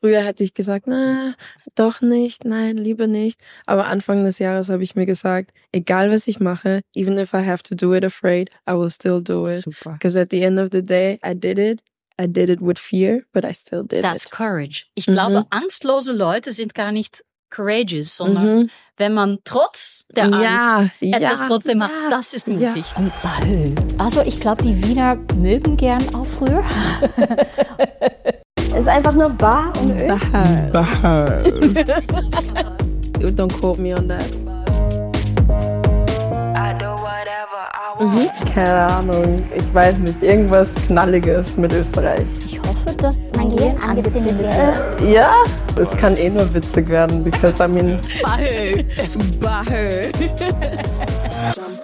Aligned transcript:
Früher 0.00 0.22
hätte 0.22 0.44
ich 0.44 0.54
gesagt, 0.54 0.86
na, 0.86 1.34
doch 1.74 2.00
nicht, 2.00 2.44
nein, 2.44 2.76
lieber 2.76 3.06
nicht. 3.06 3.40
Aber 3.66 3.86
Anfang 3.86 4.24
des 4.24 4.38
Jahres 4.38 4.68
habe 4.68 4.82
ich 4.82 4.94
mir 4.94 5.06
gesagt, 5.06 5.52
egal 5.72 6.10
was 6.10 6.26
ich 6.28 6.40
mache, 6.40 6.80
even 6.94 7.18
if 7.18 7.32
I 7.34 7.44
have 7.44 7.62
to 7.64 7.74
do 7.74 7.94
it 7.94 8.04
afraid, 8.04 8.50
I 8.68 8.72
will 8.74 8.90
still 8.90 9.22
do 9.22 9.46
it. 9.48 9.62
Super. 9.64 9.92
Because 9.92 10.18
at 10.20 10.28
the 10.30 10.42
end 10.42 10.58
of 10.58 10.68
the 10.72 10.82
day, 10.84 11.18
I 11.24 11.34
did 11.34 11.58
it. 11.58 11.80
I 12.20 12.26
did 12.26 12.48
it 12.50 12.60
with 12.60 12.78
fear, 12.78 13.22
but 13.32 13.44
I 13.44 13.52
still 13.52 13.84
did 13.84 14.02
That's 14.02 14.24
it. 14.24 14.32
courage. 14.32 14.86
Ich 14.94 15.06
Mhm. 15.06 15.12
glaube, 15.12 15.46
angstlose 15.50 16.12
Leute 16.12 16.50
sind 16.52 16.74
gar 16.74 16.90
nicht 16.90 17.22
courageous, 17.50 18.16
sondern 18.16 18.44
Mhm. 18.62 18.70
wenn 18.96 19.14
man 19.14 19.38
trotz 19.44 20.04
der 20.14 20.24
Angst 20.24 20.42
Ja, 20.42 20.90
etwas 21.00 21.38
ja, 21.40 21.46
trotzdem 21.46 21.78
macht, 21.78 21.92
ja, 21.92 22.10
das 22.10 22.34
ist 22.34 22.46
ja. 22.48 22.54
mutig. 22.70 22.84
Bahö. 23.22 23.70
Also 23.98 24.20
ich 24.22 24.40
glaube, 24.40 24.62
die 24.64 24.82
Wiener 24.84 25.16
mögen 25.36 25.76
gern 25.76 26.02
auch 26.14 26.26
früher. 26.26 26.62
Es 28.88 28.94
ist 28.94 28.96
einfach 28.96 29.12
nur 29.12 29.28
bar 29.28 29.70
und 29.82 29.90
Öl. 29.90 30.08
Don't 33.36 33.52
quote 33.52 33.78
me 33.78 33.94
on 33.94 34.08
that. 34.08 34.24
Mhm. 38.00 38.30
Keine 38.54 38.86
Ahnung, 38.86 39.44
ich 39.54 39.74
weiß 39.74 39.98
nicht, 39.98 40.22
irgendwas 40.22 40.68
Knalliges 40.86 41.56
mit 41.58 41.72
Österreich. 41.72 42.24
Ich 42.46 42.58
hoffe, 42.60 42.96
dass 42.96 43.26
Mein 43.36 43.54
Gehirn 43.54 43.76
angezündet 43.86 44.38
wird. 44.38 45.12
Ja, 45.12 45.32
es 45.76 45.90
kann 45.98 46.16
eh 46.16 46.30
nur 46.30 46.54
witzig 46.54 46.88
werden, 46.88 47.22
because 47.22 47.62
I 47.62 47.68
mean, 47.68 48.00
Bahö. 48.22 48.84
Bahö. 49.40 50.10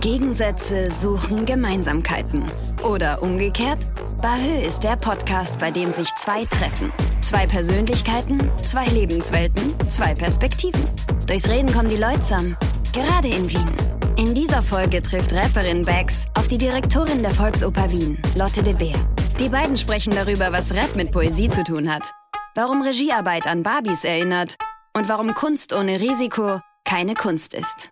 Gegensätze 0.00 0.90
suchen 0.90 1.46
Gemeinsamkeiten. 1.46 2.50
Oder 2.82 3.22
umgekehrt, 3.22 3.88
Bahö 4.20 4.66
ist 4.66 4.84
der 4.84 4.96
Podcast, 4.96 5.58
bei 5.58 5.70
dem 5.70 5.90
sich 5.90 6.08
zwei 6.16 6.44
treffen. 6.44 6.92
Zwei 7.20 7.46
Persönlichkeiten, 7.46 8.50
zwei 8.62 8.86
Lebenswelten, 8.86 9.74
zwei 9.88 10.14
Perspektiven. 10.14 10.84
Durchs 11.26 11.48
Reden 11.48 11.72
kommen 11.72 11.90
die 11.90 11.96
Leute 11.96 12.20
zusammen. 12.20 12.56
Gerade 12.92 13.28
in 13.28 13.48
Wien. 13.50 13.70
In 14.16 14.34
dieser 14.34 14.62
Folge 14.62 15.00
trifft 15.02 15.32
Rapperin 15.32 15.84
Bax 15.84 16.26
auf 16.34 16.48
die 16.48 16.58
Direktorin 16.58 17.22
der 17.22 17.30
Volksoper 17.30 17.90
Wien, 17.90 18.20
Lotte 18.36 18.62
de 18.62 18.74
Beer. 18.74 18.98
Die 19.38 19.48
beiden 19.48 19.76
sprechen 19.76 20.14
darüber, 20.14 20.52
was 20.52 20.74
Rap 20.74 20.96
mit 20.96 21.12
Poesie 21.12 21.48
zu 21.48 21.62
tun 21.62 21.92
hat. 21.92 22.10
Warum 22.54 22.82
Regiearbeit 22.82 23.46
an 23.46 23.62
Barbies 23.62 24.04
erinnert. 24.04 24.56
Und 24.96 25.08
warum 25.08 25.32
Kunst 25.34 25.72
ohne 25.72 26.00
Risiko 26.00 26.60
keine 26.88 27.14
Kunst 27.14 27.52
ist. 27.52 27.90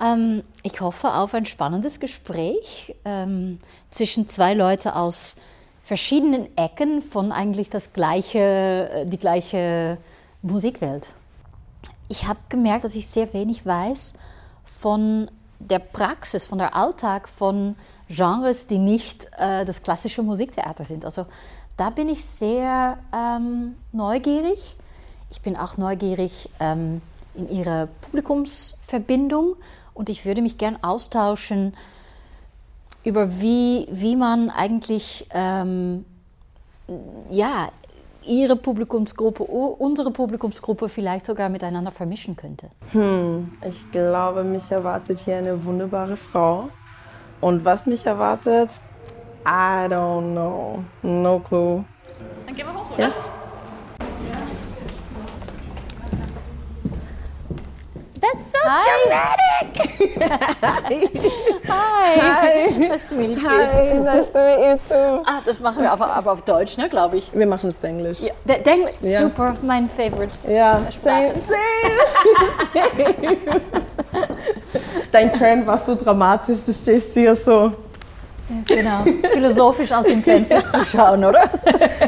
Ähm, 0.00 0.42
ich 0.64 0.80
hoffe 0.80 1.14
auf 1.14 1.32
ein 1.32 1.46
spannendes 1.46 2.00
Gespräch 2.00 2.96
ähm, 3.04 3.60
zwischen 3.88 4.26
zwei 4.26 4.54
Leuten 4.54 4.88
aus 4.88 5.36
verschiedenen 5.84 6.56
Ecken 6.56 7.02
von 7.02 7.30
eigentlich 7.30 7.70
das 7.70 7.92
gleiche, 7.92 8.90
äh, 8.92 9.06
die 9.06 9.16
gleiche 9.16 9.98
Musikwelt. 10.42 11.06
Ich 12.08 12.26
habe 12.26 12.40
gemerkt, 12.48 12.82
dass 12.84 12.96
ich 12.96 13.06
sehr 13.06 13.32
wenig 13.32 13.64
weiß 13.64 14.14
von 14.64 15.30
der 15.60 15.78
Praxis, 15.78 16.44
von 16.44 16.58
der 16.58 16.74
Alltag 16.74 17.28
von 17.28 17.76
Genres, 18.08 18.66
die 18.66 18.78
nicht 18.78 19.28
äh, 19.38 19.64
das 19.64 19.84
klassische 19.84 20.24
Musiktheater 20.24 20.82
sind. 20.82 21.04
Also 21.04 21.26
da 21.76 21.90
bin 21.90 22.08
ich 22.08 22.24
sehr 22.24 22.98
ähm, 23.14 23.76
neugierig. 23.92 24.76
Ich 25.30 25.40
bin 25.42 25.56
auch 25.56 25.76
neugierig 25.76 26.50
ähm, 26.58 27.00
in 27.34 27.48
ihre 27.48 27.88
Publikumsverbindung 28.02 29.56
und 29.94 30.08
ich 30.08 30.24
würde 30.24 30.42
mich 30.42 30.58
gern 30.58 30.78
austauschen 30.82 31.74
über 33.04 33.40
wie, 33.40 33.86
wie 33.90 34.16
man 34.16 34.50
eigentlich 34.50 35.26
ähm, 35.34 36.04
ja, 37.30 37.68
ihre 38.24 38.54
Publikumsgruppe, 38.56 39.42
unsere 39.42 40.10
Publikumsgruppe 40.12 40.88
vielleicht 40.88 41.26
sogar 41.26 41.48
miteinander 41.48 41.90
vermischen 41.90 42.36
könnte. 42.36 42.68
Ich 43.68 43.90
glaube, 43.90 44.44
mich 44.44 44.70
erwartet 44.70 45.20
hier 45.24 45.38
eine 45.38 45.64
wunderbare 45.64 46.16
Frau. 46.16 46.68
Und 47.40 47.64
was 47.64 47.86
mich 47.86 48.06
erwartet, 48.06 48.70
I 49.44 49.88
don't 49.88 50.32
know. 50.32 50.84
No 51.02 51.40
clue. 51.40 51.84
Dann 52.46 52.54
gehen 52.54 52.66
wir 52.66 52.74
hoch, 52.74 52.96
Ja. 52.96 53.08
oder? 53.08 53.14
Hi! 58.72 58.88
Hi! 61.68 62.16
Hi. 62.20 62.70
Nice 62.78 63.04
to 63.04 63.14
meet 63.14 63.36
you. 63.36 63.46
Hi, 63.46 63.92
nice 63.92 64.30
to 64.30 64.38
meet 64.38 64.60
you 64.66 64.78
too. 64.88 65.22
Ah, 65.26 65.42
das 65.44 65.60
machen 65.60 65.82
wir 65.82 65.92
aber, 65.92 66.08
aber 66.08 66.32
auf 66.32 66.40
Deutsch, 66.42 66.78
ne, 66.78 66.88
glaube 66.88 67.18
ich. 67.18 67.30
Wir 67.34 67.46
machen 67.46 67.68
es 67.68 67.84
Englisch. 67.84 68.20
Ja, 68.20 68.32
der, 68.44 68.58
der 68.60 68.72
Engl 68.72 68.88
Ja. 69.02 69.20
Super, 69.20 69.54
mein 69.60 69.90
Favorite. 69.90 70.50
Ja, 70.50 70.80
same, 71.02 71.34
same, 71.46 71.92
same. 72.72 73.60
Dein 75.12 75.32
Turn 75.34 75.66
war 75.66 75.78
so 75.78 75.94
dramatisch, 75.94 76.64
du 76.64 76.72
stehst 76.72 77.12
hier 77.12 77.36
so. 77.36 77.72
Genau, 78.66 79.04
philosophisch 79.32 79.92
aus 79.92 80.06
dem 80.06 80.22
Fenster 80.22 80.62
zu 80.62 80.84
schauen, 80.86 81.24
oder? 81.24 81.50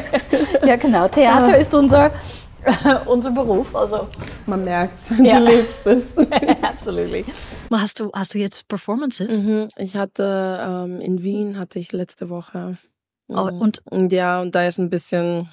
ja, 0.65 0.75
genau. 0.77 1.07
Theater 1.07 1.57
ist 1.57 1.73
unser, 1.75 2.11
unser 3.05 3.31
Beruf, 3.31 3.75
also 3.75 4.07
Man 4.45 4.63
merkt, 4.63 4.99
Ja. 5.23 5.39
du 5.39 5.45
lebst 5.45 5.85
es. 5.85 6.17
absolutely. 6.61 7.25
Hast 7.71 7.99
du, 7.99 8.11
hast 8.13 8.33
du 8.33 8.37
jetzt 8.39 8.67
Performances? 8.67 9.41
Mhm. 9.41 9.67
Ich 9.77 9.95
hatte 9.95 10.59
ähm, 10.61 11.01
in 11.01 11.23
Wien 11.23 11.57
hatte 11.59 11.79
ich 11.79 11.91
letzte 11.91 12.29
Woche. 12.29 12.77
Oh, 13.27 13.41
und 13.41 13.81
Und 13.89 14.11
ja, 14.11 14.41
und 14.41 14.53
da 14.55 14.67
ist 14.67 14.77
ein 14.77 14.89
bisschen, 14.89 15.49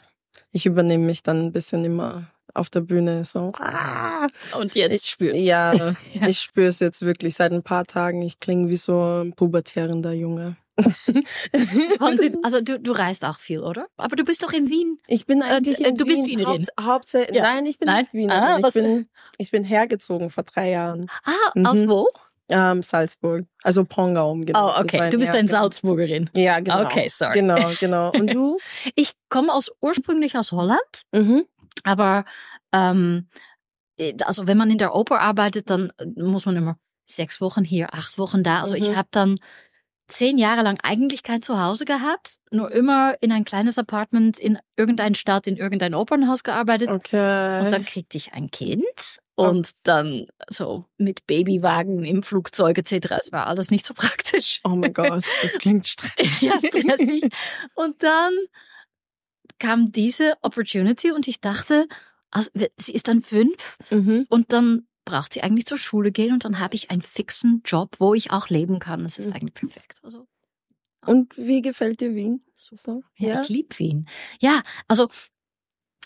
ich 0.51 0.67
übernehme 0.67 1.05
mich 1.07 1.23
dann 1.23 1.47
ein 1.47 1.53
bisschen 1.53 1.85
immer 1.85 2.25
auf 2.55 2.69
der 2.69 2.81
Bühne 2.83 3.25
so. 3.25 3.53
Ah. 3.59 4.27
Und 4.59 4.75
jetzt 4.75 4.95
Ich 5.05 5.11
spürst 5.11 5.37
Ja, 5.41 5.73
Ja. 5.73 5.95
ich 6.29 6.39
spüre 6.41 6.67
es 6.67 6.81
jetzt 6.81 7.01
wirklich 7.03 7.35
seit 7.35 7.53
ein 7.53 7.63
paar 7.63 7.85
Tagen. 7.85 8.21
Ich 8.23 8.41
klinge 8.41 8.69
wie 8.69 8.77
so 8.77 9.23
ein 9.23 9.33
pubertierender 9.33 10.13
Junge. 10.13 10.57
Also 12.43 12.61
du, 12.61 12.79
du 12.81 12.93
reist 12.93 13.25
auch 13.25 13.39
viel, 13.39 13.61
oder? 13.61 13.87
Aber 13.97 14.17
du 14.17 14.25
bist 14.25 14.43
doch 14.43 14.53
in 14.53 14.69
Wien. 14.69 14.99
Ich 15.07 15.27
bin 15.27 15.43
eigentlich 15.43 15.81
äh, 15.85 15.89
in 15.89 15.97
du 15.97 16.05
bist 16.05 16.23
Wien, 16.27 16.39
Wienerin. 16.41 16.67
Haupt, 16.67 16.71
Hauptsächlich, 16.81 17.37
Ja. 17.37 17.43
nein, 17.45 17.67
ich 17.67 17.79
bin 17.79 17.87
Nein? 17.87 18.03
nicht 18.05 18.15
Wienerin. 18.15 18.43
Ah, 18.43 18.59
ich, 18.69 18.75
bin, 18.75 19.09
ich 19.39 19.51
bin 19.51 19.65
hergezogen 19.65 20.31
vor 20.31 20.45
drei 20.45 20.71
Jahren. 20.71 21.09
Ah, 21.25 21.31
Mhm. 21.55 21.67
aus 21.67 21.79
wo? 21.89 22.09
Ähm, 22.49 22.83
Salzburg, 22.83 23.47
also 23.63 23.85
Pongau, 23.85 24.31
um 24.33 24.45
genau 24.45 24.69
Oh, 24.69 24.73
zu 24.75 24.85
okay. 24.85 24.99
sein. 24.99 25.11
Du 25.11 25.19
bist 25.19 25.29
ja, 25.33 25.39
eine 25.39 25.47
genau. 25.49 25.61
Salzburgerin. 25.63 26.29
Ja, 26.37 26.61
genau. 26.61 26.83
Okay, 26.85 27.09
sorry. 27.09 27.35
Genau, 27.35 27.71
genau. 27.81 28.11
Und 28.13 28.33
du? 28.35 28.59
Ich 28.95 29.13
komme 29.31 29.53
aus 29.55 29.71
ursprünglich 29.81 30.37
aus 30.37 30.53
Holland, 30.53 30.81
mhm. 31.13 31.45
aber 31.85 32.25
ähm, 32.73 33.29
also 34.25 34.47
wenn 34.47 34.59
man 34.59 34.71
in 34.71 34.79
der 34.79 34.95
Oper 34.95 35.21
arbeitet, 35.21 35.71
dann 35.71 35.93
muss 36.17 36.45
man 36.45 36.57
immer 36.57 36.77
sechs 37.07 37.41
Wochen 37.41 37.65
hier, 37.65 37.95
acht 37.95 38.19
Wochen 38.19 38.43
da. 38.43 38.61
Also 38.61 38.75
ich 38.75 38.91
Mhm. 38.91 38.97
habe 38.97 39.09
dann 39.13 39.37
zehn 40.13 40.39
Jahre 40.39 40.63
lang 40.63 40.79
eigentlich 40.83 41.23
kein 41.23 41.43
Zuhause 41.43 41.85
gehabt, 41.85 42.39
nur 42.51 42.71
immer 42.71 43.15
in 43.21 43.33
ein 43.33 43.45
kleines 43.45 43.79
Apartment 43.79 44.39
in 44.39 44.59
irgendeiner 44.77 45.15
Stadt, 45.15 45.47
in 45.47 45.57
irgendein 45.57 45.95
Opernhaus 45.95 46.43
gearbeitet. 46.43 46.89
Okay. 46.91 47.65
Und 47.65 47.71
dann 47.71 47.85
kriegte 47.85 48.17
ich 48.17 48.33
ein 48.35 48.51
Kind 48.51 49.19
und 49.35 49.71
dann 49.85 50.27
so 50.49 50.85
mit 50.99 51.27
Babywagen 51.27 52.05
im 52.05 52.23
Flugzeug 52.23 52.77
etc. 52.79 53.13
Es 53.19 53.33
war 53.33 53.47
alles 53.47 53.71
nicht 53.71 53.87
so 53.87 53.95
praktisch. 53.97 54.61
oh 54.65 54.71
mein 54.77 54.93
Gott, 54.93 55.25
das 55.43 55.53
klingt 55.59 55.87
stressig. 55.87 56.43
ja, 56.43 56.59
stressig. 56.59 57.25
Und 57.75 58.03
dann 58.03 58.33
kam 59.59 59.93
diese 59.93 60.35
Opportunity 60.43 61.13
und 61.13 61.29
ich 61.29 61.41
dachte, 61.41 61.87
also, 62.31 62.51
sie 62.77 62.93
ist 62.93 63.09
dann 63.09 63.23
fünf 63.23 63.77
Mhm. 63.91 64.27
und 64.29 64.53
dann 64.53 64.87
braucht 65.05 65.35
sie 65.35 65.43
eigentlich 65.43 65.67
zur 65.67 65.79
Schule 65.79 66.13
gehen 66.13 66.33
und 66.33 66.45
dann 66.45 66.59
habe 66.59 66.75
ich 66.75 66.91
einen 66.91 67.03
fixen 67.03 67.63
Job, 67.65 67.97
wo 67.99 68.15
ich 68.15 68.31
auch 68.31 68.49
leben 68.49 68.79
kann. 68.79 69.03
Das 69.03 69.19
ist 69.19 69.29
Mhm. 69.29 69.33
eigentlich 69.35 69.55
perfekt. 69.55 69.99
Also, 70.03 70.27
Und 71.07 71.37
wie 71.37 71.63
gefällt 71.63 72.01
dir 72.01 72.15
Wien? 72.15 72.45
So? 72.55 73.03
ja, 73.17 73.43
ich 73.43 73.49
liebe 73.49 73.79
Wien. 73.79 74.09
Ja, 74.41 74.63
also 74.89 75.09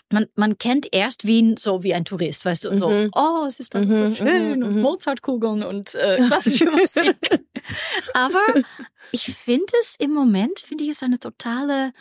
man, 0.09 0.27
man 0.35 0.57
kennt 0.57 0.87
erst 0.93 1.25
Wien 1.25 1.57
so 1.57 1.83
wie 1.83 1.93
ein 1.93 2.05
Tourist, 2.05 2.45
weißt 2.45 2.65
du, 2.65 2.77
so, 2.77 2.89
Mhm. 2.89 3.09
oh, 3.13 3.45
es 3.47 3.59
ist 3.59 3.75
alles 3.75 3.89
Mhm, 3.89 4.15
so 4.15 4.15
schön 4.15 4.63
mhm, 4.63 4.69
und 4.69 4.75
mhm. 4.75 4.81
Mozartkugeln 4.81 5.63
und 5.63 5.95
äh, 5.95 6.17
klassische 6.27 6.71
Musik. 6.71 7.17
Aber 8.13 8.39
ich 9.11 9.25
finde 9.25 9.73
es 9.81 9.95
im 9.99 10.11
Moment, 10.11 10.59
finde 10.59 10.85
ich 10.85 10.91
es 10.91 11.03
eine 11.03 11.19
totale 11.19 11.91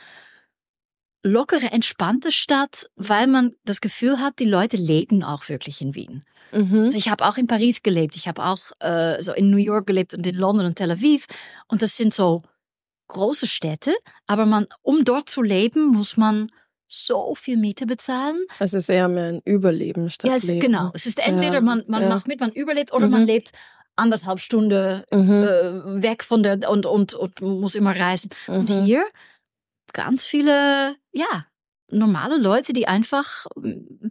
lockere, 1.26 1.70
entspannte 1.72 2.32
Stadt, 2.32 2.88
weil 2.96 3.26
man 3.26 3.54
das 3.64 3.80
Gefühl 3.80 4.18
hat, 4.20 4.38
die 4.38 4.44
Leute 4.44 4.76
leben 4.76 5.22
auch 5.22 5.48
wirklich 5.48 5.80
in 5.80 5.94
Wien. 5.94 6.24
Mhm. 6.52 6.84
Also 6.84 6.96
ich 6.98 7.08
habe 7.10 7.24
auch 7.26 7.36
in 7.36 7.46
Paris 7.46 7.82
gelebt, 7.82 8.16
ich 8.16 8.28
habe 8.28 8.44
auch 8.44 8.58
äh, 8.80 9.20
so 9.22 9.32
in 9.32 9.50
New 9.50 9.56
York 9.58 9.86
gelebt 9.86 10.14
und 10.14 10.26
in 10.26 10.36
London 10.36 10.66
und 10.66 10.76
Tel 10.76 10.90
Aviv. 10.90 11.26
Und 11.68 11.82
das 11.82 11.96
sind 11.96 12.14
so 12.14 12.42
große 13.08 13.46
Städte, 13.46 13.94
aber 14.26 14.46
man, 14.46 14.66
um 14.82 15.04
dort 15.04 15.28
zu 15.28 15.42
leben, 15.42 15.88
muss 15.88 16.16
man 16.16 16.50
so 16.88 17.34
viel 17.34 17.56
Miete 17.56 17.84
bezahlen. 17.86 18.38
Es 18.60 18.72
ist 18.72 18.88
eher 18.88 19.08
mehr 19.08 19.28
ein 19.28 19.42
Überleben 19.44 20.08
statt 20.10 20.30
Ja, 20.30 20.36
es, 20.36 20.44
Leben. 20.44 20.60
genau. 20.60 20.90
Es 20.94 21.06
ist 21.06 21.18
entweder 21.18 21.54
Ja, 21.54 21.60
man, 21.60 21.82
man 21.88 22.02
ja. 22.02 22.08
macht 22.08 22.28
mit, 22.28 22.38
man 22.40 22.52
überlebt 22.52 22.92
oder 22.92 23.06
Mhm. 23.06 23.12
man 23.12 23.26
lebt 23.26 23.50
anderthalb 23.96 24.38
Stunden 24.40 25.02
Mhm. 25.12 25.30
äh, 25.42 26.02
weg 26.02 26.22
von 26.22 26.42
der 26.44 26.70
und, 26.70 26.86
und, 26.86 27.14
und 27.14 27.40
muss 27.40 27.74
immer 27.74 27.98
reisen. 27.98 28.30
Und 28.46 28.70
Mhm. 28.70 28.84
hier 28.84 29.04
ganz 29.92 30.24
viele, 30.24 30.96
ja, 31.12 31.46
normale 31.90 32.36
Leute, 32.38 32.72
die 32.72 32.88
einfach 32.88 33.46
mm, 33.56 34.08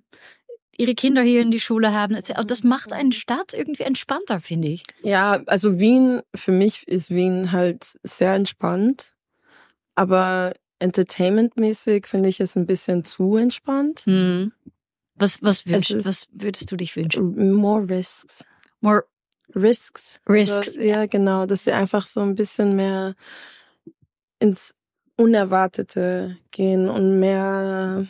ihre 0.77 0.95
Kinder 0.95 1.21
hier 1.21 1.41
in 1.41 1.51
die 1.51 1.59
Schule 1.59 1.93
haben. 1.93 2.15
Und 2.15 2.51
Das 2.51 2.63
macht 2.63 2.91
eine 2.93 3.13
Stadt 3.13 3.53
irgendwie 3.53 3.83
entspannter, 3.83 4.39
finde 4.41 4.69
ich. 4.69 4.83
Ja, 5.03 5.41
also 5.47 5.79
Wien, 5.79 6.21
für 6.35 6.51
mich 6.51 6.87
ist 6.87 7.09
Wien 7.11 7.51
halt 7.51 7.97
sehr 8.03 8.33
entspannt. 8.33 9.13
Aber 9.95 10.53
entertainmentmäßig 10.79 12.05
finde 12.07 12.29
ich 12.29 12.39
es 12.41 12.55
ein 12.55 12.65
bisschen 12.65 13.05
zu 13.05 13.37
entspannt. 13.37 14.01
Hm. 14.05 14.51
Was, 15.15 15.41
was, 15.41 15.65
ist- 15.65 16.05
was 16.05 16.27
würdest 16.31 16.69
du 16.71 16.75
dich 16.75 16.95
wünschen? 16.95 17.53
More 17.53 17.87
risks. 17.89 18.43
More 18.81 19.05
Risks. 19.55 20.19
risks. 20.27 20.67
Also, 20.69 20.79
ja, 20.81 21.05
genau, 21.05 21.45
dass 21.45 21.63
sie 21.63 21.71
einfach 21.71 22.07
so 22.07 22.19
ein 22.19 22.35
bisschen 22.35 22.75
mehr 22.75 23.15
ins 24.39 24.73
Unerwartete 25.17 26.37
gehen 26.51 26.89
und 26.89 27.19
mehr 27.19 28.05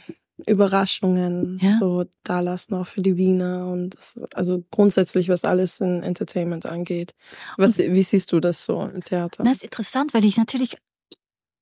Überraschungen 0.47 1.59
Ja. 1.61 1.77
so 1.79 2.05
da 2.23 2.39
lassen, 2.41 2.73
auch 2.75 2.87
für 2.87 3.01
die 3.01 3.15
Wiener 3.17 3.67
und 3.67 3.91
das, 3.91 4.19
also 4.33 4.63
grundsätzlich, 4.71 5.29
was 5.29 5.43
alles 5.45 5.79
in 5.81 6.03
Entertainment 6.03 6.65
angeht. 6.65 7.13
Was, 7.57 7.77
wie 7.77 8.03
siehst 8.03 8.31
du 8.33 8.39
das 8.39 8.65
so 8.65 8.81
im 8.83 9.03
Theater? 9.03 9.43
Das 9.43 9.57
ist 9.57 9.63
interessant, 9.63 10.13
weil 10.13 10.25
ich 10.25 10.35
natürlich, 10.37 10.75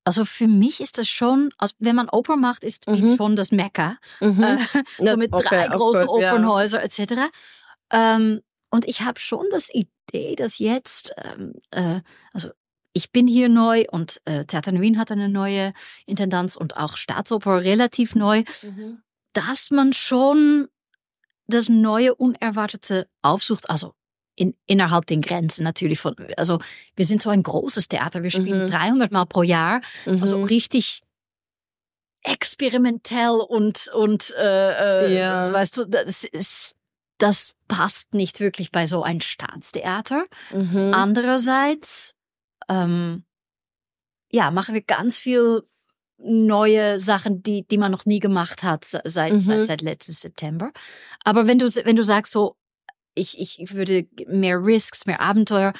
also 0.04 0.24
für 0.24 0.48
mich 0.48 0.80
ist 0.80 0.98
das 0.98 1.08
schon, 1.08 1.50
also 1.56 1.74
wenn 1.78 1.94
man 1.96 2.08
Oper 2.08 2.36
macht, 2.36 2.64
ist 2.64 2.88
Mhm. 2.88 3.16
schon 3.16 3.36
das 3.36 3.52
Mekka. 3.52 3.96
Mhm. 4.20 4.42
Äh, 4.42 4.58
so 4.98 5.16
mit 5.16 5.32
okay, 5.32 5.46
drei 5.48 5.68
großen 5.68 6.06
course, 6.06 6.22
ja. 6.24 6.32
Opernhäusern 6.32 6.80
etc. 6.80 7.30
Ähm, 7.92 8.40
und 8.70 8.86
ich 8.88 9.02
habe 9.02 9.20
schon 9.20 9.46
das 9.52 9.70
Idee, 9.72 10.34
dass 10.34 10.58
jetzt, 10.58 11.14
ähm, 11.16 11.52
äh, 11.70 12.00
also 12.32 12.48
ich 12.94 13.10
bin 13.12 13.26
hier 13.26 13.48
neu 13.50 13.84
und 13.90 14.20
äh, 14.24 14.44
Theater 14.46 14.70
in 14.70 14.80
Wien 14.80 14.98
hat 14.98 15.10
eine 15.10 15.28
neue 15.28 15.72
Intendanz 16.06 16.56
und 16.56 16.76
auch 16.78 16.96
Staatsoper 16.96 17.62
relativ 17.62 18.14
neu, 18.14 18.44
Mhm. 18.62 19.02
dass 19.34 19.70
man 19.70 19.92
schon 19.92 20.68
das 21.46 21.68
neue 21.68 22.14
Unerwartete 22.14 23.06
aufsucht, 23.20 23.68
also 23.68 23.92
in, 24.36 24.54
innerhalb 24.66 25.06
den 25.06 25.20
Grenzen 25.22 25.62
natürlich 25.64 26.00
von, 26.00 26.16
also 26.36 26.58
wir 26.96 27.04
sind 27.04 27.20
so 27.20 27.30
ein 27.30 27.42
großes 27.42 27.88
Theater, 27.88 28.22
wir 28.22 28.30
spielen 28.30 28.62
Mhm. 28.62 28.68
300 28.70 29.12
Mal 29.12 29.26
pro 29.26 29.42
Jahr, 29.42 29.80
also 30.06 30.38
Mhm. 30.38 30.44
richtig 30.44 31.02
experimentell 32.22 33.30
und 33.48 33.88
und 33.94 34.34
äh, 34.38 35.04
äh, 35.06 35.18
Ja. 35.18 35.52
weißt 35.52 35.76
du, 35.76 35.84
das 35.84 36.24
ist 36.24 36.74
das 37.18 37.54
passt 37.68 38.12
nicht 38.14 38.40
wirklich 38.40 38.72
bei 38.72 38.86
so 38.86 39.02
ein 39.04 39.20
Staatstheater. 39.20 40.24
Mhm. 40.52 40.90
Andererseits, 40.92 42.14
ähm, 42.68 43.24
ja, 44.30 44.50
machen 44.50 44.74
wir 44.74 44.82
ganz 44.82 45.18
viel 45.18 45.62
neue 46.18 46.98
Sachen, 46.98 47.42
die 47.42 47.66
die 47.66 47.78
man 47.78 47.90
noch 47.92 48.06
nie 48.06 48.20
gemacht 48.20 48.62
hat 48.62 48.84
se- 48.84 49.02
seit 49.04 49.32
Mhm. 49.34 49.40
seit, 49.40 49.66
seit 49.66 49.82
letztes 49.82 50.20
September. 50.20 50.72
Aber 51.24 51.46
wenn 51.46 51.58
du 51.58 51.66
wenn 51.84 51.96
du 51.96 52.04
sagst 52.04 52.32
so, 52.32 52.56
ich 53.14 53.38
ich 53.38 53.74
würde 53.74 54.06
mehr 54.26 54.62
Risks, 54.64 55.06
mehr 55.06 55.20
Abenteuer, 55.20 55.72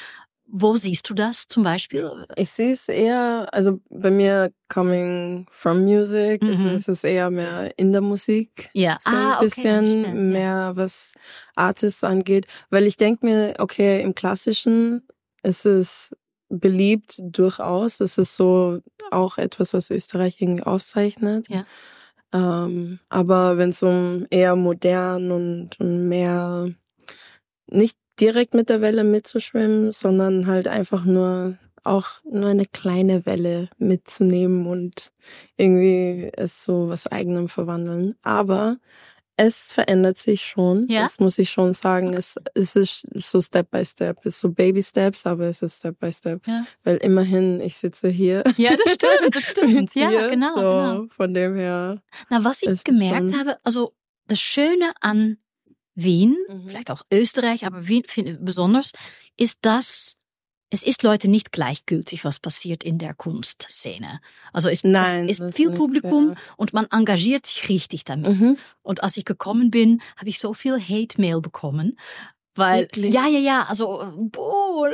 wo 0.47 0.77
siehst 0.77 1.09
du 1.09 1.15
das 1.15 1.49
zum 1.49 1.63
Beispiel? 1.65 2.27
Ich 2.37 2.51
sehe 2.51 2.73
es 2.73 2.89
eher, 2.89 3.49
also 3.53 3.81
bei 3.89 4.11
mir 4.11 4.53
coming 4.69 5.47
from 5.51 5.85
music, 5.85 6.43
also 6.43 6.65
Mhm. 6.65 6.75
es 6.75 6.89
ist 6.89 7.05
eher 7.05 7.31
mehr 7.31 7.73
in 7.79 7.93
der 7.93 8.03
Musik. 8.03 8.69
Ja, 8.75 8.99
So 9.01 9.11
ah, 9.11 9.39
ein 9.39 9.47
okay, 9.47 9.81
bisschen 9.81 10.03
ja. 10.05 10.13
mehr, 10.13 10.73
was 10.75 11.15
Artists 11.55 12.05
angeht. 12.05 12.47
Weil 12.71 12.85
ich 12.87 12.97
denke 12.99 13.25
mir, 13.25 13.55
okay, 13.59 14.03
im 14.03 14.15
Klassischen 14.15 15.07
ist 15.43 15.65
es 15.65 16.15
beliebt 16.49 17.20
durchaus. 17.23 18.00
Es 18.00 18.19
ist 18.19 18.37
so 18.37 18.81
auch 19.11 19.38
etwas, 19.38 19.73
was 19.75 19.91
Österreich 19.91 20.41
irgendwie 20.41 20.62
auszeichnet. 20.62 21.49
Ja. 21.49 21.64
Ähm, 22.32 22.99
aber 23.08 23.58
wenn 23.58 23.70
es 23.70 23.82
um 23.82 24.26
eher 24.31 24.56
modern 24.56 25.31
und, 25.31 25.81
und 25.81 26.08
mehr 26.08 26.70
nicht 27.67 27.96
direkt 28.20 28.55
mit 28.55 28.69
der 28.69 28.81
Welle 28.81 29.05
mitzuschwimmen, 29.05 29.93
sondern 29.93 30.46
halt 30.46 30.69
einfach 30.69 31.05
nur 31.05 31.58
auch 31.85 32.23
nur 32.25 32.49
eine 32.49 32.67
kleine 32.67 33.26
Welle 33.26 33.69
mitzunehmen 33.79 34.67
und 34.67 35.12
irgendwie 35.56 36.31
es 36.35 36.64
so 36.64 36.88
was 36.88 37.06
eigenem 37.06 37.49
verwandeln. 37.49 38.14
Aber 38.23 38.79
es 39.37 39.73
verändert 39.73 40.17
sich 40.19 40.45
schon. 40.47 40.87
Ja? 40.89 41.03
Das 41.03 41.19
muss 41.19 41.39
ich 41.39 41.51
schon 41.51 41.73
sagen. 41.73 42.13
Es, 42.15 42.37
es 42.55 42.77
ist 42.77 43.07
so 43.15 43.41
Step 43.41 43.71
by 43.71 43.85
Step. 43.85 44.19
Es 44.21 44.35
ist 44.37 44.41
so 44.41 44.49
Baby 44.51 44.83
Steps, 44.83 45.27
aber 45.27 45.47
es 45.47 45.61
ist 45.63 45.79
Step 45.79 45.99
by 45.99 46.13
Step. 46.13 46.47
Ja. 46.47 46.65
Weil 46.85 46.99
immerhin, 46.99 47.61
ich 47.61 47.77
sitze 47.77 48.09
hier. 48.09 48.45
Ja, 48.57 48.77
das 48.77 48.95
stimmt, 48.95 49.35
das 49.35 49.43
stimmt. 49.51 49.95
ja, 49.95 50.11
dir, 50.11 50.29
genau, 50.29 50.55
so, 50.55 50.61
genau. 50.61 51.07
Von 51.11 51.35
dem 51.35 51.57
her. 51.57 52.01
Na, 52.31 52.45
was 52.45 52.63
ich 52.63 52.85
gemerkt 52.85 53.37
habe, 53.37 53.59
also 53.65 53.93
das 54.29 54.41
Schöne 54.41 54.93
an 55.01 55.39
Wien, 55.97 56.37
Mhm. 56.49 56.69
vielleicht 56.69 56.91
auch 56.91 57.03
Österreich, 57.13 57.65
aber 57.67 57.87
Wien 57.89 58.03
besonders, 58.41 58.93
ist, 59.37 59.59
dass 59.63 60.17
es 60.75 60.82
ist 60.82 61.03
Leute 61.03 61.29
nicht 61.29 61.53
gleichgültig, 61.53 62.25
was 62.25 62.38
passiert 62.38 62.85
in 62.85 62.99
der 62.99 63.15
Kunstszene. 63.15 64.21
Also 64.53 64.69
es, 64.69 64.85
Nein, 64.85 65.29
es 65.29 65.41
ist 65.41 65.55
viel 65.55 65.69
nicht, 65.69 65.79
Publikum 65.79 66.31
ja. 66.31 66.35
und 66.56 66.73
man 66.75 66.87
engagiert 66.91 67.47
sich 67.47 67.69
richtig 67.69 68.05
damit. 68.05 68.38
Mhm. 68.38 68.59
Und 68.82 69.03
als 69.03 69.17
ich 69.17 69.25
gekommen 69.25 69.71
bin, 69.71 70.03
habe 70.17 70.29
ich 70.29 70.38
so 70.38 70.53
viel 70.53 70.79
Hate-Mail 70.81 71.41
bekommen. 71.41 71.99
Weil, 72.56 72.82
Wirklich? 72.82 73.12
ja, 73.12 73.26
ja, 73.26 73.38
ja, 73.38 73.62
also, 73.69 74.12
boah, 74.17 74.88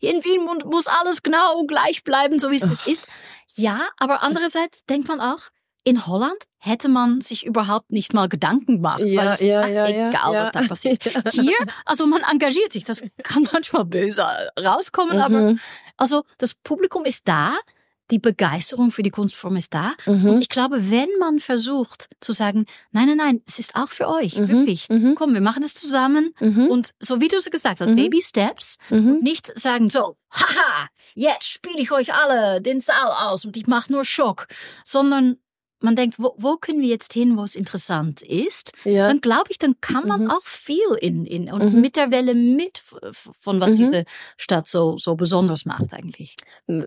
in 0.00 0.22
Wien 0.22 0.44
mu- 0.44 0.68
muss 0.70 0.86
alles 0.86 1.22
genau 1.22 1.64
gleich 1.64 2.04
bleiben, 2.04 2.38
so 2.38 2.50
wie 2.50 2.56
es 2.56 2.62
es 2.62 2.86
ist. 2.86 3.06
Ja, 3.54 3.88
aber 3.96 4.22
andererseits 4.22 4.84
denkt 4.84 5.08
man 5.08 5.20
auch, 5.20 5.48
in 5.88 6.06
Holland 6.06 6.36
hätte 6.58 6.88
man 6.88 7.20
sich 7.20 7.46
überhaupt 7.46 7.92
nicht 7.92 8.12
mal 8.14 8.28
Gedanken 8.28 8.76
gemacht, 8.76 9.00
weil 9.00 9.08
Ja, 9.12 9.32
es 9.32 9.40
ja, 9.40 9.62
ach, 9.62 9.68
ja, 9.68 9.86
egal, 10.10 10.34
was 10.34 10.50
da 10.50 10.62
passiert. 10.62 11.02
Hier, 11.32 11.56
also 11.84 12.06
man 12.06 12.22
engagiert 12.22 12.72
sich, 12.72 12.84
das 12.84 13.02
kann 13.22 13.48
manchmal 13.52 13.84
böse 13.84 14.26
rauskommen, 14.60 15.20
aber 15.20 15.38
Mhm. 15.52 15.60
also 15.96 16.24
das 16.38 16.54
Publikum 16.54 17.04
ist 17.04 17.26
da, 17.28 17.56
die 18.10 18.18
Begeisterung 18.18 18.90
für 18.90 19.02
die 19.02 19.10
Kunstform 19.10 19.56
ist 19.56 19.74
da. 19.74 19.92
Mhm. 20.06 20.30
Und 20.30 20.40
ich 20.40 20.48
glaube, 20.48 20.90
wenn 20.90 21.10
man 21.20 21.40
versucht 21.40 22.08
zu 22.20 22.32
sagen, 22.32 22.64
nein, 22.90 23.06
nein, 23.06 23.18
nein, 23.18 23.42
es 23.46 23.58
ist 23.58 23.74
auch 23.76 23.88
für 23.88 24.08
euch, 24.08 24.38
Mhm, 24.38 24.48
wirklich. 24.48 24.88
mhm. 24.88 25.14
Komm, 25.14 25.34
wir 25.34 25.42
machen 25.42 25.60
das 25.62 25.74
zusammen. 25.74 26.32
Mhm. 26.40 26.68
Und 26.68 26.90
so 27.00 27.20
wie 27.20 27.28
du 27.28 27.36
es 27.36 27.50
gesagt 27.50 27.80
hast, 27.80 27.88
Mhm. 27.90 27.96
Baby 27.96 28.22
Steps. 28.22 28.78
Mhm. 28.88 29.18
Nicht 29.20 29.52
sagen 29.60 29.90
so, 29.90 30.16
haha, 30.30 30.88
jetzt 31.14 31.48
spiele 31.48 31.80
ich 31.80 31.92
euch 31.92 32.14
alle 32.14 32.62
den 32.62 32.80
Saal 32.80 33.10
aus 33.28 33.44
und 33.44 33.56
ich 33.58 33.66
mache 33.66 33.92
nur 33.92 34.06
Schock. 34.06 34.46
Sondern 34.84 35.36
man 35.80 35.94
denkt, 35.96 36.16
wo, 36.18 36.34
wo 36.38 36.56
können 36.56 36.80
wir 36.80 36.88
jetzt 36.88 37.12
hin, 37.12 37.36
wo 37.36 37.42
es 37.44 37.54
interessant 37.54 38.20
ist? 38.22 38.72
Ja. 38.84 39.06
Dann 39.08 39.20
glaube 39.20 39.46
ich, 39.50 39.58
dann 39.58 39.80
kann 39.80 40.06
man 40.08 40.24
Mhm. 40.24 40.30
auch 40.30 40.42
viel 40.42 40.78
in, 41.00 41.24
in 41.24 41.52
und 41.52 41.72
Mhm. 41.72 41.80
mit 41.80 41.96
der 41.96 42.10
Welle 42.10 42.34
mit 42.34 42.82
von 43.40 43.60
was 43.60 43.70
Mhm. 43.72 43.76
diese 43.76 44.04
Stadt 44.36 44.66
so, 44.66 44.98
so 44.98 45.14
besonders 45.14 45.64
macht 45.64 45.92
eigentlich. 45.94 46.36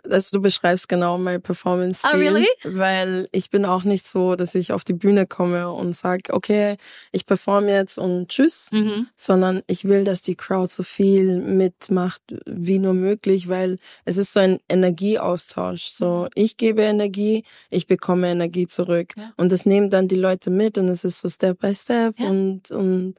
Also 0.09 0.35
du 0.37 0.41
beschreibst 0.41 0.89
genau 0.89 1.17
mein 1.17 1.41
Performance 1.41 2.01
Ah, 2.03 2.15
really? 2.17 2.45
weil 2.63 3.27
ich 3.31 3.49
bin 3.49 3.63
auch 3.65 3.83
nicht 3.83 4.05
so, 4.05 4.35
dass 4.35 4.55
ich 4.55 4.73
auf 4.73 4.83
die 4.83 4.93
Bühne 4.93 5.25
komme 5.25 5.71
und 5.71 5.95
sag, 5.95 6.29
okay, 6.31 6.75
ich 7.13 7.25
performe 7.25 7.71
jetzt 7.71 7.97
und 7.97 8.27
tschüss, 8.29 8.69
Mhm. 8.71 9.07
sondern 9.15 9.61
ich 9.67 9.85
will, 9.85 10.03
dass 10.03 10.21
die 10.21 10.35
Crowd 10.35 10.71
so 10.71 10.83
viel 10.83 11.39
mitmacht 11.39 12.21
wie 12.45 12.79
nur 12.79 12.93
möglich, 12.93 13.47
weil 13.47 13.77
es 14.03 14.17
ist 14.17 14.33
so 14.33 14.41
ein 14.41 14.59
Energieaustausch. 14.69 15.85
So, 15.89 16.27
ich 16.35 16.57
gebe 16.57 16.81
Energie, 16.81 17.43
ich 17.69 17.87
bekomme 17.87 18.29
Energie 18.29 18.67
zurück 18.67 18.80
Ja. 19.17 19.31
und 19.37 19.51
das 19.51 19.65
nehmen 19.65 19.89
dann 19.89 20.07
die 20.07 20.15
Leute 20.15 20.49
mit 20.49 20.77
und 20.77 20.87
es 20.89 21.03
ist 21.03 21.19
so 21.21 21.29
Step 21.29 21.59
by 21.59 21.73
Step 21.75 22.19
Ja. 22.19 22.27
und 22.29 22.71
und 22.71 23.15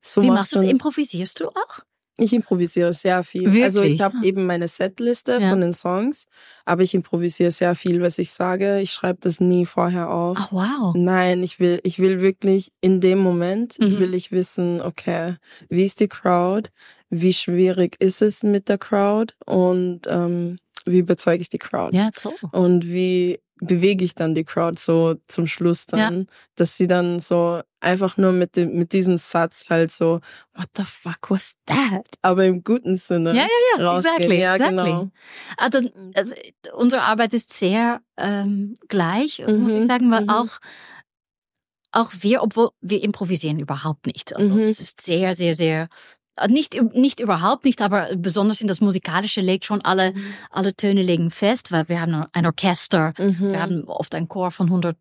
so 0.00 0.22
Wie 0.22 0.30
machst 0.30 0.52
du, 0.54 0.58
man- 0.58 0.68
improvisierst 0.68 1.40
du 1.40 1.48
auch? 1.48 1.80
Ich 2.20 2.32
improvisiere 2.32 2.92
sehr 2.94 3.22
viel. 3.22 3.44
Wirklich? 3.44 3.62
Also 3.62 3.82
ich 3.82 4.00
habe 4.00 4.16
eben 4.24 4.44
meine 4.44 4.66
Setliste 4.66 5.38
Ja. 5.40 5.50
von 5.50 5.60
den 5.60 5.72
Songs, 5.72 6.26
aber 6.64 6.82
ich 6.82 6.92
improvisiere 6.92 7.52
sehr 7.52 7.76
viel, 7.76 8.02
was 8.02 8.18
ich 8.18 8.32
sage. 8.32 8.80
Ich 8.80 8.90
schreibe 8.90 9.20
das 9.22 9.38
nie 9.38 9.66
vorher 9.66 10.10
auf. 10.10 10.36
Ach, 10.40 10.50
wow. 10.50 10.94
Nein, 10.96 11.44
ich 11.44 11.60
will, 11.60 11.78
ich 11.84 12.00
will 12.00 12.20
wirklich 12.20 12.72
in 12.80 13.00
dem 13.00 13.18
Moment 13.20 13.78
Mhm. 13.78 14.00
will 14.00 14.14
ich 14.14 14.32
wissen, 14.32 14.82
okay, 14.82 15.36
wie 15.68 15.84
ist 15.84 16.00
die 16.00 16.08
Crowd? 16.08 16.70
Wie 17.08 17.32
schwierig 17.32 17.94
ist 18.00 18.20
es 18.20 18.42
mit 18.42 18.68
der 18.68 18.78
Crowd? 18.78 19.34
Und 19.46 20.08
ähm, 20.08 20.58
wie 20.86 20.98
überzeuge 20.98 21.40
ich 21.42 21.48
die 21.50 21.58
Crowd? 21.58 21.96
Ja, 21.96 22.10
toll. 22.10 22.34
Und 22.50 22.84
wie 22.86 23.38
bewege 23.60 24.04
ich 24.04 24.14
dann 24.14 24.34
die 24.34 24.44
Crowd 24.44 24.78
so 24.80 25.16
zum 25.28 25.46
Schluss 25.46 25.86
dann, 25.86 26.26
dass 26.56 26.76
sie 26.76 26.86
dann 26.86 27.20
so 27.20 27.60
einfach 27.80 28.16
nur 28.16 28.32
mit 28.32 28.56
dem 28.56 28.74
mit 28.76 28.92
diesem 28.92 29.18
Satz 29.18 29.66
halt 29.68 29.90
so 29.92 30.20
What 30.54 30.68
the 30.76 30.84
fuck 30.84 31.30
was 31.30 31.52
that? 31.66 32.06
Aber 32.22 32.44
im 32.44 32.64
guten 32.64 32.96
Sinne. 32.96 33.30
Ja, 33.30 33.42
ja, 33.42 33.48
ja, 33.78 33.84
rausgehen. 33.90 34.16
exactly, 34.16 34.40
Ja, 34.40 34.54
exactly. 34.54 34.90
genau. 34.90 35.10
Dann, 35.70 36.12
also, 36.14 36.34
unsere 36.74 37.02
Arbeit 37.02 37.32
ist 37.34 37.52
sehr 37.52 38.00
ähm, 38.16 38.74
gleich, 38.88 39.38
muss 39.46 39.74
Mhm, 39.74 39.80
ich 39.80 39.86
sagen, 39.86 40.10
weil 40.10 40.22
mhm. 40.22 40.30
auch 40.30 40.58
auch 41.90 42.12
wir, 42.20 42.42
obwohl 42.42 42.70
wir 42.82 43.02
improvisieren 43.02 43.58
überhaupt 43.58 44.06
nicht. 44.06 44.36
Also 44.36 44.52
Mhm. 44.52 44.60
es 44.60 44.78
ist 44.80 45.00
sehr, 45.04 45.34
sehr, 45.34 45.54
sehr 45.54 45.88
Nicht, 46.46 46.80
nicht 46.94 47.20
überhaupt 47.20 47.64
nicht, 47.64 47.80
aber 47.82 48.14
besonders 48.16 48.60
in 48.60 48.68
das 48.68 48.80
Musikalische 48.80 49.40
legt 49.40 49.64
schon 49.64 49.80
alle, 49.82 50.14
alle 50.50 50.74
Töne 50.74 51.02
legen 51.02 51.30
fest, 51.30 51.72
weil 51.72 51.88
wir 51.88 52.00
haben 52.00 52.26
ein 52.32 52.46
Orchester, 52.46 53.12
Mhm. 53.18 53.52
wir 53.52 53.60
haben 53.60 53.84
oft 53.88 54.14
einen 54.14 54.28
Chor 54.28 54.50
von 54.50 54.68
100 54.70 54.96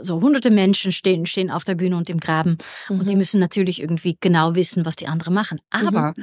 so 0.00 0.22
hunderte 0.22 0.50
Menschen 0.50 0.90
stehen, 0.90 1.26
stehen 1.26 1.50
auf 1.50 1.64
der 1.64 1.74
Bühne 1.74 1.98
und 1.98 2.08
im 2.08 2.18
Graben 2.18 2.56
und 2.88 3.08
die 3.08 3.12
Mhm. 3.12 3.18
müssen 3.18 3.40
natürlich 3.40 3.80
irgendwie 3.80 4.16
genau 4.18 4.54
wissen, 4.54 4.86
was 4.86 4.96
die 4.96 5.06
anderen 5.06 5.34
machen. 5.34 5.60
Aber 5.68 6.14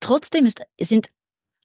trotzdem 0.00 0.46
ist, 0.46 0.62
sind 0.80 1.08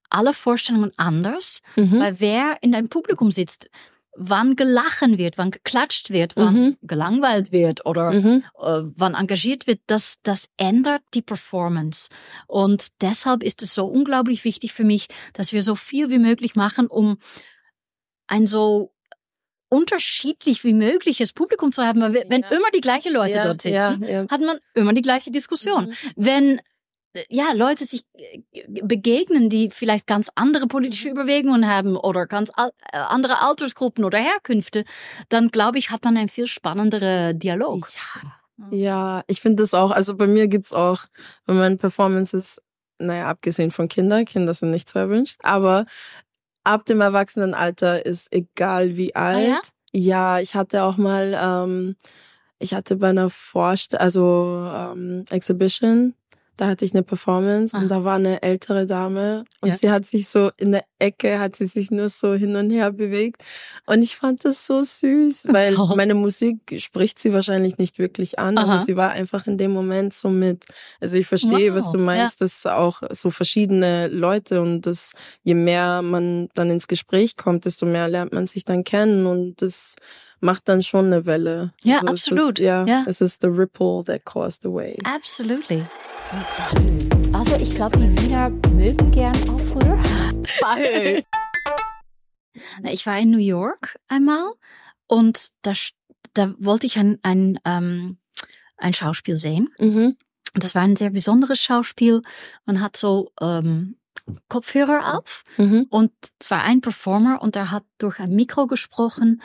alle 0.09 0.33
Vorstellungen 0.33 0.91
anders, 0.97 1.61
Mhm. 1.75 1.99
weil 1.99 2.19
wer 2.19 2.57
in 2.61 2.71
deinem 2.71 2.89
Publikum 2.89 3.29
sitzt, 3.31 3.69
wann 4.17 4.55
gelachen 4.55 5.17
wird, 5.17 5.37
wann 5.37 5.51
geklatscht 5.51 6.09
wird, 6.09 6.35
wann 6.37 6.53
Mhm. 6.53 6.77
gelangweilt 6.81 7.51
wird 7.51 7.85
oder 7.85 8.11
Mhm. 8.13 8.43
äh, 8.61 8.81
wann 8.95 9.13
engagiert 9.13 9.67
wird, 9.67 9.81
das, 9.87 10.19
das 10.23 10.47
ändert 10.57 11.01
die 11.13 11.21
Performance. 11.21 12.09
Und 12.47 12.87
deshalb 13.01 13.43
ist 13.43 13.61
es 13.61 13.73
so 13.73 13.85
unglaublich 13.85 14.43
wichtig 14.45 14.73
für 14.73 14.83
mich, 14.85 15.07
dass 15.33 15.51
wir 15.53 15.63
so 15.63 15.75
viel 15.75 16.09
wie 16.09 16.19
möglich 16.19 16.55
machen, 16.55 16.87
um 16.87 17.17
ein 18.27 18.47
so 18.47 18.93
unterschiedlich 19.69 20.63
wie 20.63 20.73
mögliches 20.73 21.33
Publikum 21.33 21.71
zu 21.71 21.83
haben. 21.83 21.99
Weil 22.01 22.13
Wenn 22.29 22.41
Ja. 22.43 22.49
immer 22.51 22.69
die 22.73 22.81
gleichen 22.81 23.13
Leute 23.13 23.35
ja, 23.35 23.43
dort 23.45 23.61
sitzen, 23.61 24.03
Ja, 24.03 24.25
hat 24.29 24.41
man 24.41 24.57
immer 24.73 24.93
die 24.93 25.01
gleiche 25.01 25.31
Diskussion. 25.31 25.93
Wenn 26.15 26.59
äh, 26.59 26.61
ja, 27.29 27.51
Leute 27.53 27.85
sich 27.85 28.03
äh, 28.13 28.41
begegnen, 28.67 29.49
die 29.49 29.69
vielleicht 29.71 30.07
ganz 30.07 30.29
andere 30.35 30.67
politische 30.67 31.09
Überlegungen 31.09 31.67
haben 31.67 31.95
oder 31.95 32.25
ganz 32.25 32.51
äh, 32.57 32.97
andere 32.97 33.41
Altersgruppen 33.41 34.03
oder 34.03 34.17
Herkünfte, 34.17 34.85
dann 35.29 35.49
glaube 35.49 35.77
ich, 35.77 35.91
hat 35.91 36.03
man 36.03 36.17
einen 36.17 36.29
viel 36.29 36.47
spannenderen 36.47 37.37
Dialog. 37.39 37.89
Ja, 38.71 39.23
ich 39.27 39.41
finde 39.41 39.63
das 39.63 39.73
auch, 39.73 39.91
also 39.91 40.15
bei 40.15 40.27
mir 40.27 40.47
gibt's 40.47 40.73
auch 40.73 41.05
bei 41.45 41.53
meinen 41.53 41.77
Performances, 41.77 42.61
naja, 42.99 43.27
abgesehen 43.27 43.71
von 43.71 43.89
Kindern, 43.89 44.25
Kinder 44.25 44.53
sind 44.53 44.71
nicht 44.71 44.87
so 44.87 44.97
erwünscht, 44.97 45.39
aber 45.43 45.85
ab 46.63 46.85
dem 46.85 47.01
Erwachsenenalter 47.01 48.05
ist 48.05 48.33
egal 48.33 48.95
wie 48.95 49.15
alt. 49.15 49.47
ja? 49.47 49.59
ja? 49.91 50.39
ich 50.39 50.55
hatte 50.55 50.83
auch 50.83 50.95
mal, 50.97 51.37
ähm, 51.39 51.95
ich 52.59 52.73
hatte 52.73 52.95
bei 52.95 53.09
einer 53.09 53.29
Vorst 53.29 53.99
also 53.99 54.71
ähm, 54.73 55.25
Exhibition, 55.29 56.13
da 56.57 56.67
hatte 56.67 56.85
ich 56.85 56.93
eine 56.93 57.03
Performance 57.03 57.75
Ah. 57.75 57.81
und 57.81 57.89
da 57.89 58.03
war 58.03 58.15
eine 58.15 58.41
ältere 58.41 58.85
Dame 58.85 59.45
und 59.61 59.69
Ja. 59.69 59.77
sie 59.77 59.89
hat 59.91 60.05
sich 60.05 60.29
so 60.29 60.51
in 60.57 60.71
der 60.71 60.83
Ecke, 60.99 61.39
hat 61.39 61.55
sie 61.55 61.65
sich 61.67 61.91
nur 61.91 62.09
so 62.09 62.33
hin 62.33 62.55
und 62.55 62.69
her 62.69 62.91
bewegt 62.91 63.43
und 63.85 64.03
ich 64.03 64.15
fand 64.15 64.45
das 64.45 64.65
so 64.65 64.81
süß, 64.81 65.45
weil 65.49 65.75
Toll. 65.75 65.95
meine 65.95 66.13
Musik 66.15 66.75
spricht 66.79 67.19
sie 67.19 67.33
wahrscheinlich 67.33 67.77
nicht 67.77 67.99
wirklich 67.99 68.39
an, 68.39 68.57
aber 68.57 68.73
Aha. 68.73 68.85
sie 68.85 68.95
war 68.95 69.11
einfach 69.11 69.47
in 69.47 69.57
dem 69.57 69.71
Moment 69.71 70.13
so 70.13 70.29
mit. 70.29 70.65
Also 71.01 71.17
ich 71.17 71.27
verstehe, 71.27 71.71
Wow, 71.71 71.77
was 71.77 71.91
du 71.91 71.97
meinst, 71.97 72.41
dass 72.41 72.65
auch 72.65 73.01
so 73.11 73.29
verschiedene 73.31 74.07
Leute 74.07 74.61
und 74.61 74.81
das, 74.85 75.11
je 75.43 75.53
mehr 75.55 76.01
man 76.01 76.47
dann 76.55 76.69
ins 76.69 76.87
Gespräch 76.87 77.35
kommt, 77.35 77.65
desto 77.65 77.85
mehr 77.85 78.07
lernt 78.07 78.33
man 78.33 78.47
sich 78.47 78.63
dann 78.65 78.83
kennen 78.83 79.25
und 79.25 79.61
das 79.61 79.95
macht 80.45 80.69
dann 80.69 80.81
schon 80.83 81.07
eine 81.07 81.25
Welle. 81.25 81.73
Ja, 81.83 81.97
Also 81.99 82.07
absolut. 82.07 82.59
Ist, 82.59 82.65
ja, 82.65 82.85
Ja. 82.85 83.03
es 83.07 83.19
ist 83.21 83.41
the 83.41 83.47
ripple 83.47 84.03
that 84.05 84.23
caused 84.25 84.61
the 84.61 84.69
wave. 84.69 84.97
Absolutely. 85.03 85.83
Also 87.33 87.55
ich 87.57 87.75
glaube, 87.75 87.97
die 87.97 88.17
Wiener 88.21 88.49
mögen 88.73 89.11
gern 89.11 89.35
auch 89.49 89.59
früher. 89.61 89.97
Na, 92.81 92.91
Ich 92.91 93.05
war 93.05 93.17
in 93.19 93.31
New 93.31 93.37
York 93.39 93.97
einmal 94.07 94.51
und 95.07 95.49
da, 95.61 95.73
da 96.33 96.53
wollte 96.57 96.85
ich 96.87 96.97
ein, 96.97 97.19
ein, 97.23 97.59
ähm, 97.65 98.17
ein 98.77 98.93
Schauspiel 98.93 99.37
sehen. 99.37 99.69
Mhm. 99.79 100.15
Und 100.53 100.63
das 100.63 100.73
war 100.75 100.81
ein 100.83 100.95
sehr 100.95 101.09
besonderes 101.09 101.59
Schauspiel. 101.59 102.21
Man 102.65 102.79
hat 102.81 102.95
so 102.95 103.31
ähm, 103.41 103.97
Kopfhörer 104.49 105.17
auf 105.17 105.43
Mhm. 105.57 105.85
und 105.89 106.11
es 106.39 106.49
war 106.49 106.63
ein 106.63 106.81
Performer 106.81 107.41
und 107.41 107.55
der 107.55 107.71
hat 107.71 107.83
durch 107.97 108.19
ein 108.19 108.33
Mikro 108.33 108.65
gesprochen 108.67 109.41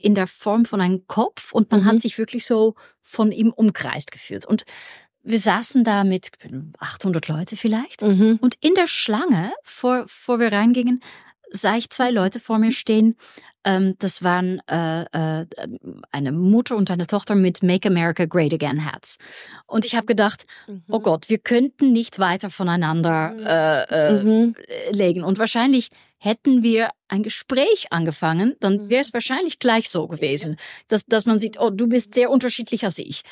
in 0.00 0.14
der 0.14 0.26
Form 0.26 0.64
von 0.64 0.80
einem 0.80 1.06
Kopf 1.06 1.52
und 1.52 1.70
man 1.70 1.80
Mhm. 1.82 1.84
hat 1.86 2.00
sich 2.00 2.18
wirklich 2.18 2.44
so 2.46 2.74
von 3.02 3.32
ihm 3.32 3.50
umkreist 3.50 4.12
gefühlt. 4.12 4.46
Und 4.46 4.64
wir 5.22 5.38
saßen 5.38 5.84
da 5.84 6.04
mit 6.04 6.30
800 6.78 7.28
Leute 7.28 7.56
vielleicht. 7.56 8.02
Mhm. 8.02 8.38
Und 8.40 8.54
in 8.60 8.74
der 8.74 8.86
Schlange, 8.86 9.52
vor, 9.62 10.04
vor 10.06 10.38
wir 10.40 10.52
reingingen, 10.52 11.00
sah 11.50 11.76
ich 11.76 11.90
zwei 11.90 12.10
Leute 12.10 12.40
vor 12.40 12.58
mir 12.58 12.72
stehen. 12.72 13.16
Ähm, 13.64 13.94
das 13.98 14.22
waren 14.22 14.60
äh, 14.70 15.02
äh, 15.40 15.46
eine 16.12 16.32
Mutter 16.32 16.76
und 16.76 16.90
eine 16.90 17.06
Tochter 17.06 17.34
mit 17.34 17.62
Make 17.62 17.88
America 17.88 18.26
Great 18.26 18.52
Again 18.52 18.84
Hats. 18.84 19.18
Und 19.66 19.84
ich 19.84 19.94
habe 19.96 20.06
gedacht, 20.06 20.44
Mhm. 20.66 20.82
oh 20.88 21.00
Gott, 21.00 21.28
wir 21.28 21.38
könnten 21.38 21.92
nicht 21.92 22.18
weiter 22.18 22.50
voneinander 22.50 23.86
äh, 23.90 24.18
äh, 24.18 24.22
Mhm. 24.22 24.54
legen. 24.92 25.24
Und 25.24 25.38
wahrscheinlich 25.38 25.88
hätten 26.18 26.62
wir 26.62 26.90
ein 27.08 27.22
Gespräch 27.22 27.88
angefangen, 27.90 28.56
dann 28.60 28.74
Mhm. 28.84 28.88
wäre 28.90 29.00
es 29.00 29.12
wahrscheinlich 29.14 29.58
gleich 29.58 29.88
so 29.88 30.06
gewesen, 30.08 30.56
dass, 30.88 31.04
dass 31.06 31.26
man 31.26 31.38
sieht, 31.38 31.58
oh, 31.58 31.70
du 31.70 31.86
bist 31.88 32.14
sehr 32.14 32.30
unterschiedlich 32.30 32.84
als 32.84 32.98
ich. 32.98 33.22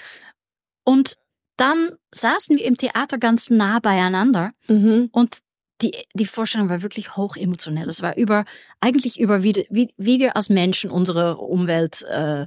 Und 0.84 1.14
dann 1.56 1.92
saßen 2.12 2.56
wir 2.56 2.64
im 2.64 2.76
Theater 2.76 3.18
ganz 3.18 3.50
nah 3.50 3.78
beieinander 3.80 4.52
Mhm. 4.68 5.08
und 5.12 5.38
die, 5.82 5.92
die 6.14 6.24
Vorstellung 6.26 6.70
war 6.70 6.80
wirklich 6.82 7.16
hoch 7.16 7.36
emotionell. 7.36 7.88
Es 7.90 8.00
war 8.00 8.16
über, 8.16 8.44
eigentlich 8.80 9.20
über, 9.20 9.42
wie, 9.42 9.66
wie, 9.68 9.92
wie 9.98 10.20
wir 10.20 10.34
als 10.36 10.48
Menschen 10.48 10.90
unsere 10.90 11.36
Umwelt 11.36 12.02
äh, 12.04 12.46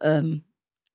ähm, 0.00 0.44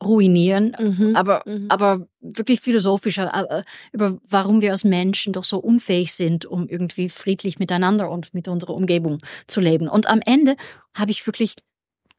ruinieren. 0.06 0.76
Mhm. 0.80 1.16
Aber, 1.16 1.42
Mhm. 1.46 1.66
aber 1.70 2.08
wirklich 2.22 2.62
philosophischer, 2.62 3.32
äh, 3.50 3.64
über 3.92 4.18
warum 4.30 4.62
wir 4.62 4.72
als 4.72 4.84
Menschen 4.84 5.34
doch 5.34 5.44
so 5.46 5.58
unfähig 5.60 6.14
sind, 6.14 6.46
um 6.46 6.68
irgendwie 6.68 7.10
friedlich 7.10 7.60
miteinander 7.60 8.10
und 8.12 8.34
mit 8.34 8.48
unserer 8.48 8.74
Umgebung 8.76 9.20
zu 9.48 9.62
leben. 9.62 9.88
Und 9.90 10.08
am 10.08 10.22
Ende 10.26 10.56
habe 10.94 11.12
ich 11.12 11.26
wirklich 11.28 11.56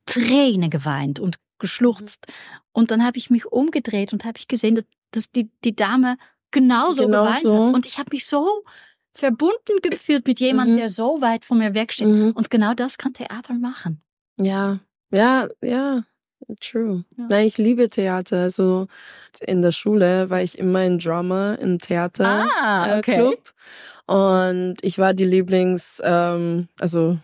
Tränen 0.06 0.70
geweint 0.70 1.20
und 1.20 1.36
geschluchzt. 1.58 2.26
Und 2.72 2.90
dann 2.90 3.04
habe 3.04 3.18
ich 3.18 3.30
mich 3.30 3.46
umgedreht 3.46 4.12
und 4.12 4.24
habe 4.24 4.38
ich 4.38 4.46
gesehen, 4.48 4.74
dass, 4.76 4.84
dass 5.10 5.30
die, 5.30 5.50
die 5.64 5.74
Dame 5.74 6.16
genauso 6.50 7.06
Genau 7.06 7.24
geweint 7.24 7.40
so. 7.42 7.66
hat. 7.68 7.74
Und 7.74 7.86
ich 7.86 7.98
habe 7.98 8.10
mich 8.12 8.26
so 8.26 8.62
verbunden 9.14 9.78
gefühlt 9.82 10.26
mit 10.26 10.40
jemandem, 10.40 10.74
Mhm. 10.74 10.78
der 10.80 10.88
so 10.90 11.20
weit 11.22 11.44
von 11.44 11.58
mir 11.58 11.74
wegsteht. 11.74 12.06
Mhm. 12.06 12.32
Und 12.32 12.50
genau 12.50 12.74
das 12.74 12.98
kann 12.98 13.14
Theater 13.14 13.54
machen. 13.54 14.02
Ja, 14.38 14.78
ja, 15.10 15.48
ja, 15.62 16.04
true. 16.60 17.04
Ja. 17.16 17.26
Nein, 17.30 17.46
ich 17.46 17.58
liebe 17.58 17.88
Theater. 17.88 18.38
Also 18.42 18.86
in 19.40 19.62
der 19.62 19.72
Schule 19.72 20.30
war 20.30 20.42
ich 20.42 20.58
immer 20.58 20.84
in 20.84 20.98
Drama, 20.98 21.54
im 21.54 21.78
Theater. 21.78 22.46
Ah, 22.62 22.98
äh, 22.98 23.02
Club. 23.02 23.52
Und 24.06 24.76
ich 24.82 24.98
war 24.98 25.14
die 25.14 25.24
Lieblings, 25.24 26.00
ähm, 26.04 26.68
also 26.78 27.18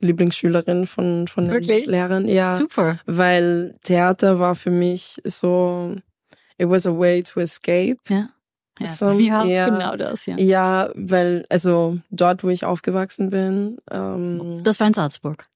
Lieblingsschülerin 0.00 0.86
von, 0.86 1.26
von 1.26 1.48
den? 1.48 1.62
Lehrern. 1.86 2.28
Ja, 2.28 2.56
Super. 2.56 2.98
weil 3.06 3.74
Theater 3.82 4.38
war 4.38 4.54
für 4.54 4.70
mich 4.70 5.20
so, 5.24 5.96
it 6.56 6.68
was 6.68 6.86
a 6.86 6.96
way 6.96 7.22
to 7.22 7.40
escape. 7.40 7.96
Ja. 8.08 8.28
Ja, 8.80 8.86
Some- 8.86 9.18
wir 9.18 9.32
haben 9.32 9.48
ja. 9.50 9.68
genau 9.68 9.96
das, 9.96 10.26
ja. 10.26 10.36
Ja, 10.38 10.90
weil, 10.94 11.44
also 11.48 11.98
dort, 12.10 12.44
wo 12.44 12.48
ich 12.48 12.64
aufgewachsen 12.64 13.28
bin, 13.30 13.78
ähm, 13.90 14.60
Das 14.62 14.78
war 14.78 14.86
in 14.86 14.94
Salzburg. 14.94 15.46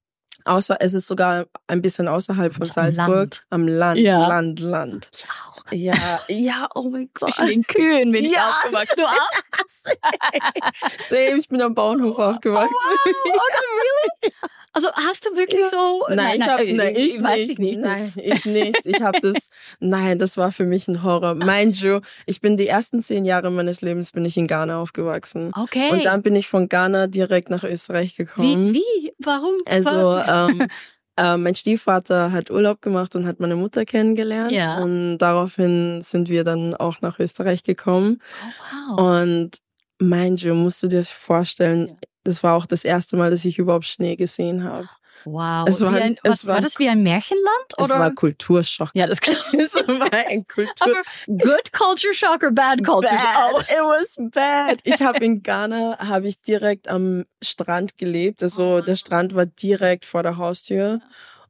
Außer, 0.45 0.77
es 0.81 0.95
ist 0.95 1.07
sogar 1.09 1.47
ein 1.67 1.83
bisschen 1.83 2.09
außerhalb 2.09 2.53
von 2.55 2.63
Also 2.63 2.81
am 2.81 2.93
Salzburg. 2.95 3.09
Land. 3.17 3.45
Am 3.51 3.67
Land, 3.69 4.01
Ja. 4.01 4.27
Land, 4.29 4.61
Land. 4.61 5.11
Ich 5.15 5.25
auch. 5.25 5.63
Ja, 5.73 5.95
ja, 6.29 6.69
oh 6.75 6.89
mein 6.91 7.09
Gott. 7.15 7.33
Zwischen 7.35 7.47
den 7.49 7.63
Kühen 7.63 8.11
bin 8.13 8.25
ich 8.25 8.33
Ja, 8.33 8.49
aufgewachsen. 8.65 8.95
Du 8.97 9.05
auch? 9.07 9.31
Same, 11.09 11.39
ich 11.39 11.49
bin 11.49 11.61
am 11.63 11.75
Bauernhof 11.75 12.19
aufgewachsen. 12.19 12.75
Also 14.75 14.89
hast 14.95 15.27
du 15.27 15.37
wirklich 15.37 15.67
so... 15.67 16.05
Nein, 16.09 16.41
ich 16.41 16.47
hab, 16.47 16.61
äh, 16.61 16.73
nein, 16.73 16.95
ich 16.97 17.23
weiß 17.23 17.39
nicht. 17.39 17.51
ich 17.51 17.59
nicht. 17.59 17.81
Nein, 17.81 18.13
ich 18.17 18.45
nicht. 18.47 18.79
Ich 18.85 19.01
habe 19.01 19.21
das, 19.21 19.51
nein, 19.81 20.19
das 20.19 20.37
war 20.37 20.51
für 20.51 20.65
mich 20.65 20.89
ein 20.89 21.03
Horror. 21.03 21.35
Mind 21.35 21.79
you, 21.81 22.01
ich 22.25 22.41
bin 22.41 22.57
die 22.57 22.69
ersten 22.69 23.03
zehn 23.03 23.25
Jahre 23.27 23.51
meines 23.51 23.83
Lebens 23.83 24.13
bin 24.13 24.25
ich 24.25 24.37
in 24.37 24.47
Ghana 24.47 24.81
aufgewachsen. 24.81 25.53
Okay. 25.55 25.91
Und 25.91 26.05
dann 26.07 26.23
bin 26.23 26.35
ich 26.37 26.49
von 26.49 26.69
Ghana 26.69 27.07
direkt 27.07 27.51
nach 27.51 27.65
Österreich 27.65 28.13
wie, 28.19 28.25
gekommen. 28.25 28.73
wie? 28.73 29.13
Warum? 29.19 29.57
Also, 29.67 29.91
Warum? 29.91 30.61
ähm, 30.63 30.69
äh, 31.19 31.37
mein 31.37 31.55
Stiefvater 31.55 32.33
hat 32.33 32.51
Urlaub 32.51 32.81
gemacht 32.81 33.15
und 33.15 33.27
hat 33.27 33.41
meine 33.41 33.57
Mutter 33.57 33.85
kennengelernt. 33.85 34.53
Ja. 34.53 34.79
Und 34.79 35.19
daraufhin 35.19 36.01
sind 36.01 36.31
wir 36.31 36.45
dann 36.45 36.75
auch 36.75 37.03
nach 37.03 37.19
Österreich 37.19 37.63
gekommen. 37.63 38.23
Oh, 38.91 38.97
wow. 38.97 39.21
Und 39.23 39.59
mind 39.99 40.41
you, 40.41 40.55
musst 40.55 40.83
du 40.83 40.89
dir 40.89 41.05
vorstellen, 41.05 41.89
Ja. 41.89 41.95
Das 42.25 42.43
war 42.43 42.57
auch 42.57 42.67
das 42.67 42.85
erste 42.85 43.17
Mal, 43.17 43.31
dass 43.31 43.45
ich 43.45 43.59
überhaupt 43.59 43.87
Schnee 43.87 44.17
gesehen 44.17 44.65
habe. 44.65 44.89
Wow. 45.25 45.69
Es 45.69 45.81
war 45.81 45.93
ein- 45.95 46.17
es 46.25 46.31
was, 46.31 46.47
war 46.47 46.55
war 46.57 46.61
das 46.63 46.81
wie 46.81 46.89
ein 46.89 47.03
Märchenland? 47.05 47.47
Es 47.77 47.85
Oder? 47.85 48.01
war 48.01 48.11
Kulturschock. 48.13 48.91
ja, 48.95 49.07
das 49.07 49.21
klar. 49.21 49.37
es 49.53 49.73
war 49.75 50.09
ein 50.29 50.45
Kultur. 50.49 50.73
Aber 50.81 51.03
good 51.39 51.73
culture 51.73 52.13
shock 52.13 52.43
or 52.43 52.51
bad 52.51 52.85
culture 52.85 53.13
shock? 53.17 53.53
Bad. 53.59 53.71
It 53.71 53.79
was 53.79 54.17
bad. 54.33 54.81
Ich 54.83 55.01
habe 55.01 55.25
in 55.25 55.43
Ghana 55.43 55.97
habe 56.01 56.27
ich 56.27 56.43
direkt 56.43 56.89
am 56.89 57.25
Strand 57.41 57.99
gelebt. 57.99 58.43
Also 58.43 58.79
Oh. 58.79 58.81
der 58.81 58.97
Strand 58.97 59.35
war 59.37 59.47
direkt 59.47 60.07
vor 60.07 60.25
der 60.25 60.39
Haustür 60.39 61.01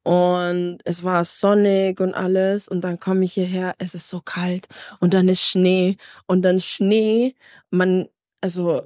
und 0.02 0.80
es 0.84 1.02
war 1.04 1.24
sonnig 1.24 2.00
und 2.00 2.12
alles 2.14 2.68
und 2.68 2.82
dann 2.82 2.98
komme 2.98 3.24
ich 3.24 3.34
hierher, 3.34 3.74
es 3.78 3.94
ist 3.94 4.08
so 4.08 4.20
kalt 4.20 4.66
und 5.00 5.14
dann 5.14 5.28
ist 5.28 5.42
Schnee 5.42 5.96
und 6.26 6.42
dann 6.42 6.60
Schnee, 6.60 7.34
man, 7.70 8.08
also 8.40 8.82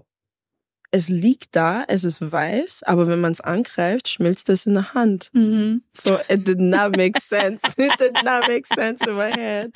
es 0.90 1.08
liegt 1.08 1.56
da, 1.56 1.84
es 1.88 2.04
ist 2.04 2.32
weiß, 2.32 2.82
aber 2.84 3.08
wenn 3.08 3.20
man 3.20 3.32
es 3.32 3.40
angreift, 3.40 4.08
schmilzt 4.08 4.48
es 4.48 4.66
in 4.66 4.74
der 4.74 4.94
Hand. 4.94 5.30
Mhm. 5.32 5.82
So, 5.92 6.18
it 6.28 6.46
did 6.46 6.60
not 6.60 6.96
make 6.96 7.20
sense. 7.20 7.62
It 7.76 7.92
did 7.98 8.14
not 8.24 8.48
make 8.48 8.66
sense 8.66 9.04
in 9.04 9.16
my 9.16 9.30
head. 9.32 9.72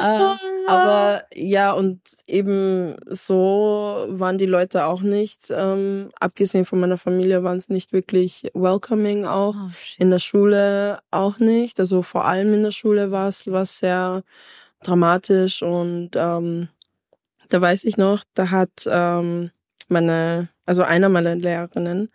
Uh, 0.00 0.36
aber 0.66 1.24
ja, 1.34 1.72
und 1.72 2.00
eben 2.26 2.96
so 3.06 4.06
waren 4.08 4.38
die 4.38 4.46
Leute 4.46 4.84
auch 4.84 5.00
nicht, 5.00 5.50
ähm, 5.50 6.10
abgesehen 6.20 6.64
von 6.64 6.80
meiner 6.80 6.98
Familie, 6.98 7.42
waren 7.42 7.56
es 7.56 7.68
nicht 7.68 7.92
wirklich 7.92 8.50
welcoming 8.54 9.24
auch. 9.24 9.54
Oh, 9.56 9.70
in 9.98 10.10
der 10.10 10.18
Schule 10.18 11.00
auch 11.10 11.38
nicht. 11.38 11.80
Also 11.80 12.02
vor 12.02 12.24
allem 12.24 12.52
in 12.52 12.62
der 12.64 12.70
Schule 12.70 13.10
war 13.10 13.28
es 13.28 13.46
was 13.50 13.78
sehr 13.78 14.22
dramatisch 14.82 15.62
und 15.62 16.10
ähm, 16.14 16.68
da 17.48 17.60
weiß 17.60 17.84
ich 17.84 17.96
noch, 17.96 18.22
da 18.34 18.50
hat 18.50 18.86
ähm, 18.86 19.50
meine, 19.88 20.48
also 20.66 20.82
einer 20.82 21.08
meiner 21.08 21.34
Lehrerinnen 21.34 22.10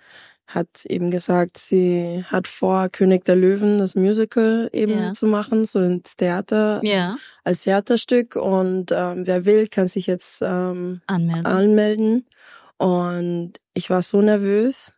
hat 0.45 0.85
eben 0.85 1.09
gesagt, 1.09 1.57
sie 1.57 2.23
hat 2.27 2.47
vor, 2.47 2.89
König 2.89 3.23
der 3.25 3.35
Löwen, 3.35 3.77
das 3.79 3.95
Musical 3.95 4.69
eben 4.73 4.99
Ja. 4.99 5.13
zu 5.13 5.25
machen, 5.25 5.63
so 5.65 5.79
ins 5.79 6.15
Theater, 6.15 6.81
Ja, 6.83 7.15
als 7.43 7.63
Theaterstück. 7.63 8.35
Und 8.35 8.91
ähm, 8.91 9.25
wer 9.25 9.45
will, 9.45 9.67
kann 9.67 9.87
sich 9.87 10.05
jetzt 10.05 10.41
ähm, 10.43 11.01
anmelden. 11.07 11.45
anmelden. 11.45 12.25
Und 12.77 13.53
ich 13.73 13.89
war 13.89 14.01
so 14.01 14.21
nervös. 14.21 14.93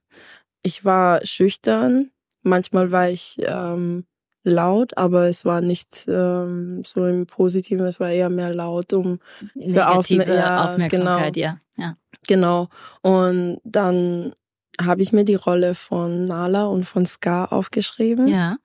Ich 0.64 0.84
war 0.84 1.24
schüchtern. 1.26 2.10
Manchmal 2.42 2.92
war 2.92 3.10
ich 3.10 3.38
ähm, 3.40 4.06
laut, 4.44 4.98
aber 4.98 5.28
es 5.28 5.46
war 5.46 5.62
nicht 5.62 6.06
ähm, 6.08 6.84
so 6.86 7.06
im 7.06 7.26
Positiven, 7.28 7.86
es 7.86 8.00
war 8.00 8.10
eher 8.12 8.30
mehr 8.30 8.54
laut, 8.54 8.94
um 8.94 9.20
Negative 9.54 10.24
Aufmer- 10.24 10.34
ja, 10.36 10.66
Aufmerksamkeit, 10.66 11.38
ja. 11.38 11.60
Ja. 11.78 11.98
Genau. 12.28 12.70
Und 13.02 13.60
dann 13.64 14.34
habe 14.82 15.02
ich 15.02 15.14
mir 15.14 15.24
die 15.24 15.36
Rolle 15.36 15.76
von 15.76 16.26
Nala 16.26 16.66
und 16.66 16.86
von 16.86 17.06
Ska 17.06 17.46
aufgeschrieben. 17.46 18.28
Ja. 18.28 18.58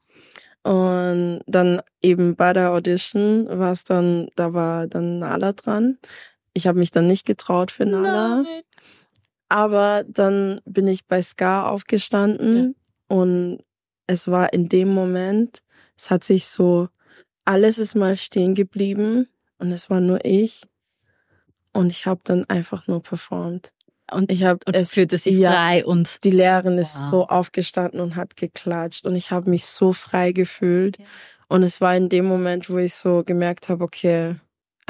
Und 0.62 1.40
dann 1.46 1.80
eben 2.02 2.36
bei 2.36 2.52
der 2.52 2.70
Audition 2.72 3.46
war 3.48 3.72
es 3.72 3.84
dann, 3.84 4.28
da 4.36 4.52
war 4.52 4.86
dann 4.86 5.18
Nala 5.18 5.52
dran. 5.52 5.98
Ich 6.52 6.66
habe 6.66 6.78
mich 6.78 6.90
dann 6.90 7.06
nicht 7.06 7.26
getraut 7.26 7.70
für 7.70 7.86
Nala. 7.86 8.42
Nein. 8.42 8.62
Aber 9.48 10.04
dann 10.06 10.60
bin 10.64 10.86
ich 10.86 11.06
bei 11.06 11.22
Ska 11.22 11.68
aufgestanden 11.68 12.76
und 13.08 13.58
es 14.06 14.28
war 14.28 14.52
in 14.52 14.68
dem 14.68 14.88
Moment, 14.88 15.62
es 15.96 16.10
hat 16.10 16.24
sich 16.24 16.46
so, 16.46 16.88
alles 17.44 17.78
ist 17.78 17.94
mal 17.94 18.16
stehen 18.16 18.54
geblieben 18.54 19.28
und 19.58 19.72
es 19.72 19.90
war 19.90 20.00
nur 20.00 20.24
ich 20.24 20.62
und 21.72 21.90
ich 21.90 22.06
habe 22.06 22.20
dann 22.24 22.44
einfach 22.48 22.86
nur 22.86 23.02
performt. 23.02 23.72
Und, 24.12 24.32
Ich 24.32 24.42
habe 24.42 24.58
es 24.72 24.92
fühlte 24.92 25.16
sich 25.16 25.36
ja, 25.38 25.52
frei 25.52 25.84
und 25.84 26.24
die 26.24 26.32
Lehrerin 26.32 26.78
ist 26.78 26.96
Wow. 26.96 27.10
so 27.10 27.26
aufgestanden 27.28 28.00
und 28.00 28.16
hat 28.16 28.36
geklatscht 28.36 29.06
und 29.06 29.14
ich 29.14 29.30
habe 29.30 29.48
mich 29.48 29.66
so 29.66 29.92
frei 29.92 30.32
gefühlt 30.32 30.98
Ja. 30.98 31.04
und 31.48 31.62
es 31.62 31.80
war 31.80 31.94
in 31.96 32.08
dem 32.08 32.24
Moment, 32.26 32.68
wo 32.70 32.78
ich 32.78 32.94
so 32.94 33.22
gemerkt 33.24 33.68
habe, 33.68 33.84
okay, 33.84 34.34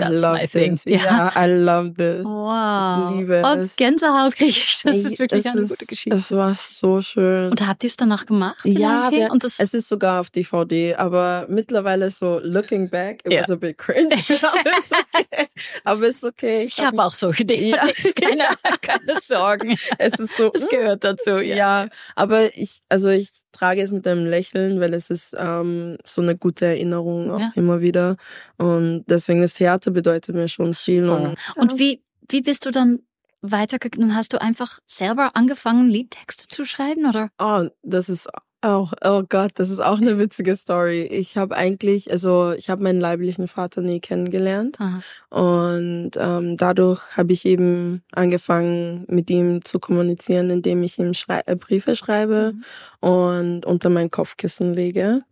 I 0.00 0.08
That's 0.10 0.22
love 0.22 0.40
my 0.40 0.46
thing. 0.48 0.78
this. 0.82 1.02
Ja, 1.04 1.32
I 1.36 1.46
love 1.50 1.94
this. 1.94 2.24
wow. 2.24 3.10
Ich 3.12 3.18
liebe 3.20 3.42
und 3.44 3.58
es. 3.60 3.76
Gänsehaut 3.76 4.34
kriege 4.36 4.50
ich. 4.50 4.80
Das 4.82 4.96
Ey, 4.96 5.02
ist 5.04 5.18
wirklich 5.18 5.46
eine 5.46 5.60
ist- 5.60 5.68
gute 5.68 5.86
Geschichte. 5.86 6.16
Es 6.16 6.30
war 6.32 6.54
so 6.54 7.00
schön. 7.02 7.50
Und 7.50 7.66
habt 7.66 7.84
ihr 7.84 7.88
es 7.88 7.96
danach 7.96 8.26
gemacht? 8.26 8.58
Ja, 8.64 9.10
wir, 9.10 9.30
und 9.30 9.44
das, 9.44 9.60
es 9.60 9.74
ist 9.74 9.88
sogar 9.88 10.20
auf 10.20 10.30
DVD, 10.30 10.94
aber 10.96 11.46
mittlerweile 11.48 12.10
so 12.10 12.40
looking 12.42 12.88
back, 12.88 13.20
it 13.24 13.32
Ja. 13.32 13.42
was 13.42 13.50
a 13.50 13.56
bit 13.56 13.78
cringe. 13.78 14.08
aber 14.14 14.78
ist 14.78 14.92
okay. 14.92 15.46
Aber 15.84 16.06
ist 16.06 16.24
okay. 16.24 16.64
ich 16.64 16.80
habe 16.80 17.02
auch 17.02 17.14
solche 17.14 17.44
Dinge. 17.44 17.68
Ja. 17.68 17.78
keine, 18.20 18.44
keine 18.80 19.20
Sorgen. 19.20 19.76
Es 19.98 20.14
ist 20.18 20.36
so. 20.36 20.50
Es 20.54 20.66
gehört 20.68 21.04
dazu, 21.04 21.38
ja. 21.38 21.56
ja. 21.56 21.88
aber 22.16 22.56
ich, 22.56 22.80
also 22.88 23.08
ich 23.10 23.28
trage 23.60 23.82
es 23.82 23.92
mit 23.92 24.06
einem 24.06 24.24
Lächeln, 24.26 24.80
weil 24.80 24.94
es 24.94 25.10
ist 25.10 25.36
ähm, 25.38 25.98
so 26.04 26.22
eine 26.22 26.36
gute 26.36 26.66
Erinnerung 26.66 27.30
auch 27.30 27.40
Ja. 27.40 27.52
immer 27.54 27.80
wieder. 27.80 28.16
Und 28.56 29.04
deswegen 29.08 29.42
das 29.42 29.54
Theater 29.54 29.90
bedeutet 29.90 30.34
mir 30.34 30.48
schon 30.48 30.74
viel. 30.74 31.08
Und, 31.08 31.36
Und 31.56 31.78
wie, 31.78 32.02
wie 32.28 32.40
bist 32.40 32.64
du 32.66 32.70
dann 32.70 33.00
weitergegangen? 33.42 34.14
Hast 34.14 34.32
du 34.32 34.40
einfach 34.40 34.78
selber 34.86 35.32
angefangen, 35.34 35.88
Liedtexte 35.90 36.46
zu 36.46 36.64
schreiben? 36.64 37.06
Oder? 37.06 37.30
Oh, 37.38 37.68
das 37.82 38.08
ist 38.08 38.28
auch, 38.62 38.92
oh 39.02 39.22
Gott, 39.28 39.52
das 39.54 39.70
ist 39.70 39.80
auch 39.80 40.00
eine 40.00 40.18
witzige 40.18 40.54
Story. 40.54 41.02
Ich 41.02 41.36
habe 41.36 41.56
eigentlich, 41.56 42.10
also 42.10 42.52
ich 42.52 42.68
habe 42.68 42.82
meinen 42.82 43.00
leiblichen 43.00 43.48
Vater 43.48 43.80
nie 43.80 44.00
kennengelernt. 44.00 44.78
Aha. 44.80 45.00
Und 45.30 46.12
ähm, 46.16 46.56
dadurch 46.56 47.16
habe 47.16 47.32
ich 47.32 47.46
eben 47.46 48.02
angefangen, 48.12 49.04
mit 49.08 49.30
ihm 49.30 49.64
zu 49.64 49.78
kommunizieren, 49.78 50.50
indem 50.50 50.82
ich 50.82 50.98
ihm 50.98 51.14
schrei 51.14 51.40
äh, 51.46 51.56
Briefe 51.56 51.96
schreibe 51.96 52.54
und 53.00 53.64
unter 53.64 53.88
mein 53.88 54.10
Kopfkissen 54.10 54.74
lege. 54.74 55.22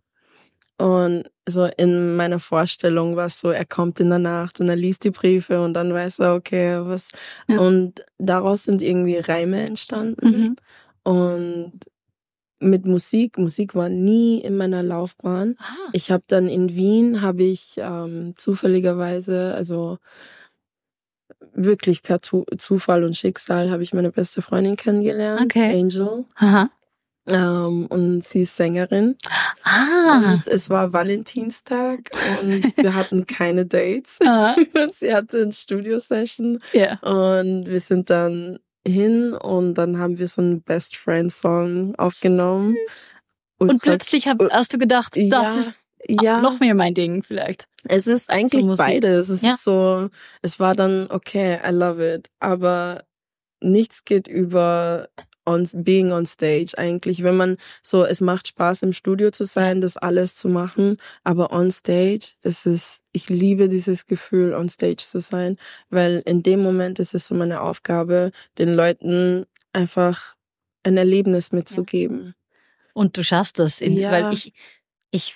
Und 0.77 1.29
so 1.45 1.65
in 1.77 2.15
meiner 2.15 2.39
Vorstellung 2.39 3.15
war 3.15 3.25
es 3.25 3.39
so, 3.39 3.49
er 3.49 3.65
kommt 3.65 3.99
in 3.99 4.09
der 4.09 4.19
Nacht 4.19 4.59
und 4.61 4.69
er 4.69 4.77
liest 4.77 5.03
die 5.03 5.11
Briefe 5.11 5.61
und 5.61 5.73
dann 5.73 5.93
weiß 5.93 6.19
er, 6.19 6.35
okay, 6.35 6.79
was. 6.83 7.09
Ja. 7.47 7.59
Und 7.59 8.05
daraus 8.17 8.63
sind 8.63 8.81
irgendwie 8.81 9.17
Reime 9.17 9.61
entstanden. 9.65 10.29
Mhm. 10.29 10.55
Und 11.03 11.79
mit 12.59 12.85
Musik, 12.85 13.37
Musik 13.37 13.73
war 13.75 13.89
nie 13.89 14.39
in 14.39 14.57
meiner 14.57 14.83
Laufbahn. 14.83 15.55
Ah, 15.59 15.89
Ich 15.93 16.11
habe 16.11 16.23
dann 16.27 16.47
in 16.47 16.75
Wien, 16.75 17.21
habe 17.21 17.43
ich 17.43 17.75
ähm, 17.77 18.33
zufälligerweise, 18.37 19.53
also 19.55 19.97
wirklich 21.53 22.03
per 22.03 22.21
tu 22.21 22.45
Zufall 22.57 23.03
und 23.03 23.15
Schicksal, 23.17 23.69
habe 23.71 23.83
ich 23.83 23.93
meine 23.93 24.11
beste 24.11 24.41
Freundin 24.41 24.75
kennengelernt, 24.75 25.41
Okay. 25.41 25.79
Angel. 25.79 26.25
Aha. 26.35 26.69
Ähm, 27.27 27.85
und 27.87 28.23
sie 28.23 28.41
ist 28.41 28.55
Sängerin. 28.57 29.15
Ah. 29.63 30.33
Und 30.33 30.47
es 30.47 30.69
war 30.69 30.93
Valentinstag 30.93 32.09
und 32.41 32.75
wir 32.75 32.95
hatten 32.95 33.25
keine 33.25 33.65
Dates. 33.65 34.17
Ah. 34.25 34.55
Und 34.55 34.95
sie 34.95 35.13
hatte 35.13 35.43
eine 35.43 35.53
Studio-Session 35.53 36.59
Ja. 36.73 36.97
und 37.01 37.67
wir 37.67 37.79
sind 37.79 38.09
dann 38.09 38.59
hin 38.89 39.33
und 39.33 39.75
dann 39.75 39.99
haben 39.99 40.17
wir 40.17 40.27
so 40.27 40.41
einen 40.41 40.61
Best 40.61 40.95
Friend 40.97 41.31
Song 41.31 41.95
aufgenommen. 41.95 42.75
Und 43.57 43.69
Ultra- 43.71 43.83
plötzlich 43.91 44.27
hab, 44.27 44.39
hast 44.51 44.73
du 44.73 44.77
gedacht, 44.77 45.15
das 45.15 45.21
ja, 45.27 45.41
ist 45.43 45.73
ja. 46.07 46.41
noch 46.41 46.59
mehr 46.59 46.75
mein 46.75 46.93
Ding 46.93 47.23
vielleicht. 47.23 47.65
Es 47.83 48.07
ist 48.07 48.29
eigentlich 48.29 48.65
Musik. 48.65 48.77
beides. 48.85 49.29
Es 49.29 49.41
Ja. 49.41 49.53
ist 49.53 49.63
so, 49.63 50.09
es 50.41 50.59
war 50.59 50.75
dann, 50.75 51.07
okay, 51.11 51.59
I 51.65 51.71
love 51.71 52.15
it. 52.15 52.29
Aber 52.39 53.03
nichts 53.61 54.05
geht 54.05 54.27
über 54.27 55.09
on, 55.49 55.67
being 55.73 56.11
on 56.11 56.25
stage 56.25 56.77
eigentlich. 56.77 57.23
Wenn 57.23 57.35
man 57.37 57.57
so, 57.81 58.05
es 58.05 58.21
macht 58.21 58.47
Spaß 58.47 58.83
im 58.83 58.93
Studio 58.93 59.31
zu 59.31 59.43
sein, 59.45 59.81
das 59.81 59.97
alles 59.97 60.35
zu 60.35 60.47
machen, 60.47 60.97
aber 61.23 61.51
on 61.51 61.71
stage, 61.71 62.33
das 62.43 62.65
ist, 62.65 63.01
ich 63.11 63.27
liebe 63.29 63.67
dieses 63.67 64.05
Gefühl, 64.05 64.53
on 64.53 64.69
stage 64.69 65.03
zu 65.13 65.19
sein, 65.19 65.57
weil 65.89 66.21
in 66.25 66.43
dem 66.43 66.61
Moment 66.61 66.99
ist 66.99 67.13
es 67.13 67.27
so 67.27 67.35
meine 67.35 67.61
Aufgabe, 67.61 68.31
den 68.57 68.75
Leuten 68.75 69.45
einfach 69.73 70.35
ein 70.83 70.97
Erlebnis 70.97 71.51
mitzugeben. 71.51 72.35
Und 72.93 73.17
du 73.17 73.23
schaffst 73.23 73.59
das, 73.59 73.81
in, 73.81 73.97
Ja. 73.97 74.11
weil 74.11 74.31
ich, 74.33 74.53
ich 75.11 75.35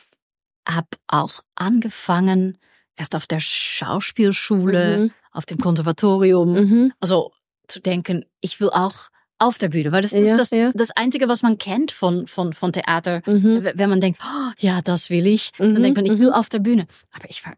habe 0.68 0.88
auch 1.08 1.42
angefangen, 1.56 2.58
erst 2.96 3.16
auf 3.16 3.26
der 3.28 3.40
Schauspielschule, 3.40 4.98
Mhm. 4.98 5.12
auf 5.32 5.46
dem 5.46 5.58
Konservatorium, 5.58 6.54
Mhm. 6.54 6.94
also 7.00 7.32
zu 7.68 7.80
denken, 7.80 8.26
ich 8.42 8.60
will 8.60 8.70
auch 8.70 9.10
auf 9.44 9.58
der 9.58 9.70
Bühne, 9.70 9.92
weil 9.92 10.02
das 10.02 10.12
Ja, 10.12 10.20
ist 10.36 10.40
das, 10.40 10.50
ja. 10.52 10.72
das 10.74 10.92
Einzige, 10.92 11.28
was 11.28 11.42
man 11.42 11.58
kennt 11.58 11.92
von, 11.92 12.28
von, 12.28 12.54
von 12.54 12.72
Theater. 12.74 13.22
Mhm. 13.26 13.70
Wenn 13.76 13.90
man 13.90 14.02
denkt, 14.02 14.20
oh, 14.24 14.52
ja, 14.58 14.82
das 14.82 15.10
will 15.10 15.28
ich, 15.28 15.52
Mhm, 15.60 15.74
dann 15.74 15.84
denkt 15.84 15.98
man, 15.98 16.06
ich 16.06 16.14
mhm. 16.14 16.20
will 16.20 16.34
auf 16.34 16.50
der 16.50 16.60
Bühne. 16.60 16.88
Aber 17.12 17.30
ich 17.30 17.46
war 17.46 17.54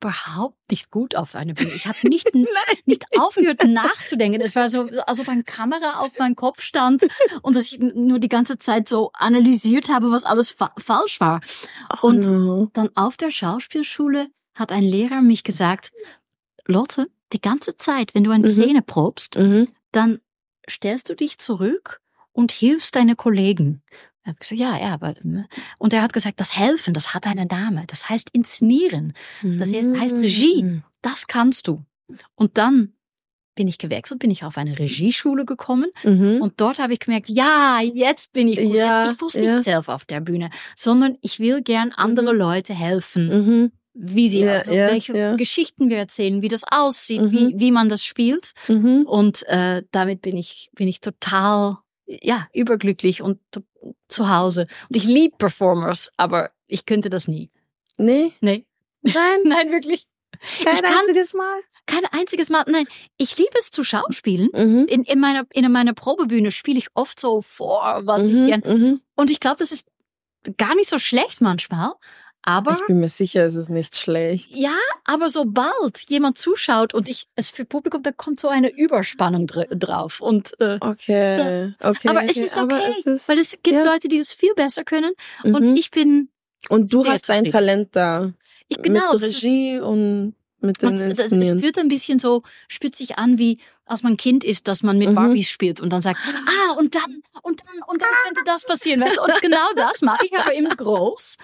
überhaupt 0.00 0.56
nicht 0.70 0.90
gut 0.90 1.16
auf 1.16 1.34
einer 1.34 1.54
Bühne. 1.54 1.70
Ich 1.74 1.86
habe 1.86 1.98
nicht, 2.08 2.28
nicht 2.86 3.04
aufgehört 3.18 3.64
nachzudenken. 3.64 4.40
Es 4.40 4.54
war 4.56 4.68
so, 4.68 4.88
als 5.06 5.20
ob 5.20 5.28
eine 5.28 5.44
Kamera 5.44 6.00
auf 6.00 6.18
meinem 6.18 6.36
Kopf 6.36 6.60
stand 6.62 7.06
und 7.42 7.56
dass 7.56 7.64
ich 7.66 7.78
nur 7.78 8.18
die 8.18 8.28
ganze 8.28 8.58
Zeit 8.58 8.88
so 8.88 9.10
analysiert 9.14 9.88
habe, 9.88 10.10
was 10.10 10.24
alles 10.24 10.50
fa 10.50 10.72
falsch 10.78 11.20
war. 11.20 11.40
Und 12.02 12.24
no. 12.26 12.70
dann 12.74 12.90
auf 12.94 13.16
der 13.16 13.30
Schauspielschule 13.30 14.28
hat 14.54 14.72
ein 14.72 14.82
Lehrer 14.84 15.20
mich 15.22 15.44
gesagt, 15.44 15.90
Lotte, 16.66 17.08
die 17.32 17.40
ganze 17.40 17.76
Zeit, 17.76 18.14
wenn 18.14 18.24
du 18.24 18.30
eine 18.30 18.44
Mhm. 18.46 18.52
Szene 18.52 18.82
probst, 18.82 19.36
Mhm. 19.38 19.68
dann 19.92 20.20
stellst 20.68 21.08
du 21.08 21.14
dich 21.14 21.38
zurück 21.38 22.00
und 22.32 22.52
hilfst 22.52 22.94
deine 22.96 23.16
Kollegen. 23.16 23.82
Gesagt, 24.24 24.60
ja, 24.60 24.78
ja, 24.78 24.92
aber 24.92 25.14
und 25.78 25.92
er 25.94 26.02
hat 26.02 26.12
gesagt, 26.12 26.38
das 26.38 26.54
Helfen, 26.54 26.92
das 26.92 27.14
hat 27.14 27.26
eine 27.26 27.46
Dame, 27.46 27.84
das 27.86 28.10
heißt 28.10 28.28
inszenieren, 28.34 29.14
das 29.42 29.72
heißt, 29.72 29.88
heißt 29.98 30.16
Regie, 30.18 30.82
das 31.00 31.26
kannst 31.28 31.66
du. 31.66 31.82
Und 32.34 32.58
dann 32.58 32.92
bin 33.54 33.66
ich 33.68 33.78
gewechselt, 33.78 34.20
bin 34.20 34.30
ich 34.30 34.44
auf 34.44 34.58
eine 34.58 34.78
Regieschule 34.78 35.46
gekommen 35.46 35.86
Mhm. 36.04 36.42
und 36.42 36.60
dort 36.60 36.78
habe 36.78 36.92
ich 36.92 37.00
gemerkt, 37.00 37.30
ja, 37.30 37.80
jetzt 37.80 38.34
bin 38.34 38.48
ich 38.48 38.58
gut. 38.60 38.74
Ja, 38.74 39.12
ich 39.12 39.20
muss 39.20 39.32
ja. 39.34 39.54
nicht 39.54 39.64
selber 39.64 39.94
auf 39.94 40.04
der 40.04 40.20
Bühne, 40.20 40.50
sondern 40.76 41.16
ich 41.22 41.40
will 41.40 41.62
gern 41.62 41.92
andere 41.92 42.32
Leute 42.34 42.74
helfen, 42.74 43.28
Mhm. 43.28 43.72
Wie 44.00 44.28
sie, 44.28 44.40
Ja, 44.40 44.58
also 44.58 44.72
ja, 44.72 44.86
welche 44.88 45.16
ja. 45.16 45.34
Geschichten 45.36 45.90
wir 45.90 45.96
erzählen, 45.98 46.40
wie 46.40 46.48
das 46.48 46.62
aussieht, 46.64 47.20
Mhm. 47.22 47.32
wie, 47.32 47.54
wie 47.58 47.70
man 47.72 47.88
das 47.88 48.04
spielt. 48.04 48.52
Mhm. 48.68 49.04
Und 49.06 49.42
äh, 49.48 49.82
damit 49.90 50.22
bin 50.22 50.36
ich, 50.36 50.70
bin 50.74 50.86
ich 50.86 51.00
total, 51.00 51.78
ja, 52.06 52.46
überglücklich 52.54 53.22
und 53.22 53.38
zu 54.08 54.28
Hause. 54.28 54.66
Und 54.88 54.96
ich 54.96 55.04
liebe 55.04 55.36
Performers, 55.36 56.10
aber 56.16 56.50
ich 56.68 56.86
könnte 56.86 57.10
das 57.10 57.26
nie. 57.28 57.50
Nee, 57.96 58.32
Nee. 58.40 58.64
nein, 59.02 59.14
Nein, 59.44 59.70
wirklich. 59.72 60.06
kein 60.62 60.76
kann- 60.80 60.84
einziges 61.00 61.34
Mal. 61.34 61.56
Kein 61.86 62.04
einziges 62.12 62.50
Mal. 62.50 62.64
Nein, 62.68 62.84
ich 63.16 63.36
liebe 63.38 63.58
es 63.58 63.70
zu 63.70 63.82
schauspielen. 63.82 64.50
Mhm. 64.54 64.86
In, 64.88 65.02
in, 65.04 65.18
meiner, 65.20 65.46
in 65.52 65.72
meiner 65.72 65.94
Probebühne 65.94 66.50
spiele 66.52 66.78
ich 66.78 66.88
oft 66.94 67.18
so 67.18 67.40
vor, 67.42 68.02
was 68.04 68.24
ich 68.24 68.34
Mhm. 68.34 68.46
gern. 68.46 68.62
Mhm. 68.64 69.00
Und 69.16 69.30
ich 69.30 69.40
glaube, 69.40 69.56
das 69.58 69.72
ist 69.72 69.88
gar 70.58 70.74
nicht 70.74 70.88
so 70.90 70.98
schlecht 70.98 71.40
manchmal. 71.40 71.94
Aber 72.48 72.72
Ich 72.72 72.86
bin 72.86 72.98
mir 73.00 73.08
sicher, 73.10 73.44
es 73.44 73.56
ist 73.56 73.68
nicht 73.68 73.94
schlecht. 73.96 74.50
ja, 74.54 74.74
aber 75.04 75.28
sobald 75.28 75.98
jemand 76.08 76.38
zuschaut 76.38 76.94
und 76.94 77.08
ich 77.08 77.26
es 77.36 77.50
für 77.50 77.64
Publikum, 77.66 78.02
da 78.02 78.10
kommt 78.10 78.40
so 78.40 78.48
eine 78.48 78.70
Überspannung 78.74 79.46
dr 79.46 79.66
drauf. 79.66 80.20
Und 80.20 80.58
äh, 80.60 80.78
Okay, 80.80 81.74
okay. 81.82 82.08
aber 82.08 82.24
es 82.24 82.30
okay. 82.30 82.40
ist 82.44 82.58
Aber 82.58 82.76
okay, 82.76 82.94
es 83.00 83.06
ist, 83.06 83.28
weil 83.28 83.38
es 83.38 83.50
gibt 83.62 83.76
ja. 83.76 83.84
Leute, 83.84 84.08
die 84.08 84.18
es 84.18 84.32
viel 84.32 84.54
besser 84.54 84.84
können. 84.84 85.12
Mhm. 85.44 85.54
Und 85.54 85.76
ich 85.76 85.90
bin, 85.90 86.30
und 86.70 86.90
du 86.92 87.04
hast 87.04 87.28
dein 87.28 87.44
zufrieden. 87.44 87.52
Talent 87.52 87.88
da. 87.96 88.32
ich 88.68 88.80
genau. 88.82 89.12
mit 89.12 89.22
ist- 89.22 89.36
Regie 89.42 89.78
und 89.80 90.34
mit 90.60 90.80
den 90.82 90.88
Und 90.88 91.00
es, 91.00 91.18
es 91.18 91.28
fühlt 91.60 91.78
ein 91.78 91.88
bisschen 91.88 92.18
so, 92.18 92.42
sich 92.96 93.16
an, 93.18 93.38
wie 93.38 93.58
als 93.88 94.02
man 94.02 94.16
Kind 94.16 94.44
ist, 94.44 94.68
dass 94.68 94.82
man 94.82 94.98
mit 94.98 95.10
Mhm. 95.10 95.14
Barbies 95.14 95.48
spielt 95.48 95.80
und 95.80 95.92
dann 95.92 96.02
sagt, 96.02 96.20
ah, 96.26 96.72
und 96.78 96.94
dann, 96.94 97.22
und 97.42 97.60
dann, 97.60 97.82
und 97.86 98.02
dann 98.02 98.08
könnte 98.24 98.42
das 98.44 98.64
passieren. 98.64 99.00
weißt? 99.00 99.18
Und 99.18 99.32
genau 99.42 99.66
das 99.76 100.02
mache 100.02 100.26
ich 100.26 100.38
aber 100.38 100.54
immer 100.54 100.74
groß. 100.76 101.36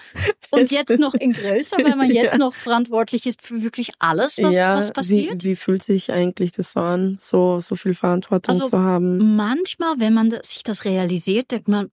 Und 0.50 0.70
jetzt 0.70 0.98
noch 0.98 1.14
in 1.14 1.32
größer, 1.32 1.78
weil 1.82 1.96
man 1.96 2.10
jetzt 2.10 2.32
Ja. 2.32 2.38
noch 2.38 2.54
verantwortlich 2.54 3.26
ist 3.26 3.42
für 3.42 3.62
wirklich 3.62 3.92
alles, 3.98 4.38
was, 4.42 4.54
ja, 4.54 4.76
was 4.76 4.92
passiert. 4.92 5.42
Wie, 5.44 5.50
wie 5.50 5.56
fühlt 5.56 5.82
sich 5.82 6.12
eigentlich 6.12 6.52
das 6.52 6.72
so 6.72 6.80
an, 6.80 7.16
so, 7.18 7.60
so 7.60 7.76
viel 7.76 7.94
Verantwortung 7.94 8.54
Also, 8.54 8.68
zu 8.68 8.78
haben? 8.78 9.36
Manchmal, 9.36 9.98
wenn 9.98 10.14
man 10.14 10.30
sich 10.42 10.62
das 10.62 10.84
realisiert, 10.84 11.50
denkt 11.50 11.68
man, 11.68 11.90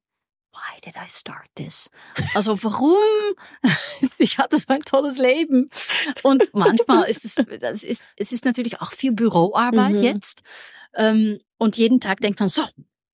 why 0.53 0.79
did 0.83 0.95
I 0.95 1.09
start 1.09 1.47
this? 1.55 1.89
Also 2.35 2.61
warum? 2.63 2.95
Ich 4.17 4.37
hatte 4.37 4.57
so 4.57 4.65
ein 4.67 4.81
tolles 4.81 5.17
Leben. 5.17 5.67
Und 6.23 6.43
manchmal 6.53 7.09
ist 7.09 7.25
es, 7.25 7.35
das 7.59 7.83
ist, 7.83 8.03
es 8.17 8.31
ist 8.31 8.45
natürlich 8.45 8.81
auch 8.81 8.91
viel 8.91 9.11
Büroarbeit 9.13 9.93
Mhm. 9.95 10.03
jetzt. 10.03 10.41
Ähm, 10.95 11.39
Und 11.57 11.77
jeden 11.77 11.99
Tag 11.99 12.19
denkt 12.21 12.39
man, 12.39 12.49
so, 12.49 12.63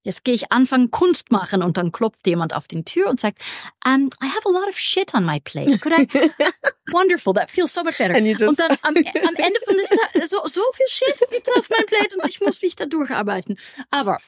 jetzt 0.04 0.23
gehe 0.23 0.34
ich 0.34 0.52
anfangen 0.52 0.89
Kunst 0.91 1.32
machen 1.32 1.62
und 1.62 1.76
dann 1.78 1.91
klopft 1.91 2.26
jemand 2.28 2.54
auf 2.54 2.67
die 2.67 2.84
Tür 2.84 3.10
und 3.10 3.19
sagt, 3.19 3.41
um, 3.86 4.10
I 4.23 4.28
have 4.28 4.47
a 4.47 4.52
lot 4.52 4.67
of 4.69 4.78
shit 4.80 5.13
on 5.13 5.26
my 5.26 5.39
plate. 5.41 5.78
Could 5.80 5.93
I? 5.97 6.08
Wonderful, 6.93 7.34
that 7.34 7.52
feels 7.52 7.73
so 7.73 7.84
much 7.84 7.97
better. 7.97 8.15
Und 8.15 8.60
dann 8.60 8.71
am, 8.84 8.95
am 8.95 9.36
Ende 9.36 9.60
von 9.65 9.76
das 10.13 10.30
so, 10.30 10.39
so 10.47 10.62
viel 10.73 10.88
Shit 10.89 11.30
gibt's 11.30 11.52
auf 11.58 11.69
meinem 11.69 11.86
Plate 11.86 12.17
und 12.17 12.28
ich 12.30 12.39
muss 12.41 12.62
mich 12.62 12.76
da 12.78 12.86
durcharbeiten. 12.86 13.58
Aber 13.91 14.19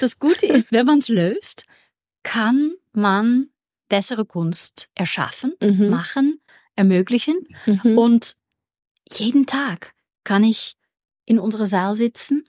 das 0.00 0.18
Gute 0.18 0.46
ist, 0.46 0.72
wenn 0.72 0.84
man 0.86 0.98
es 0.98 1.08
löst, 1.08 1.64
kann 2.26 2.72
man 2.92 3.50
bessere 3.88 4.24
Kunst 4.24 4.88
erschaffen, 4.96 5.54
Mhm. 5.62 5.90
machen, 5.90 6.40
ermöglichen. 6.74 7.36
Mhm. 7.66 7.96
Und 7.96 8.36
jeden 9.08 9.46
Tag 9.46 9.94
kann 10.24 10.42
ich 10.42 10.76
in 11.24 11.38
unserer 11.38 11.68
Saal 11.68 11.94
sitzen 11.94 12.44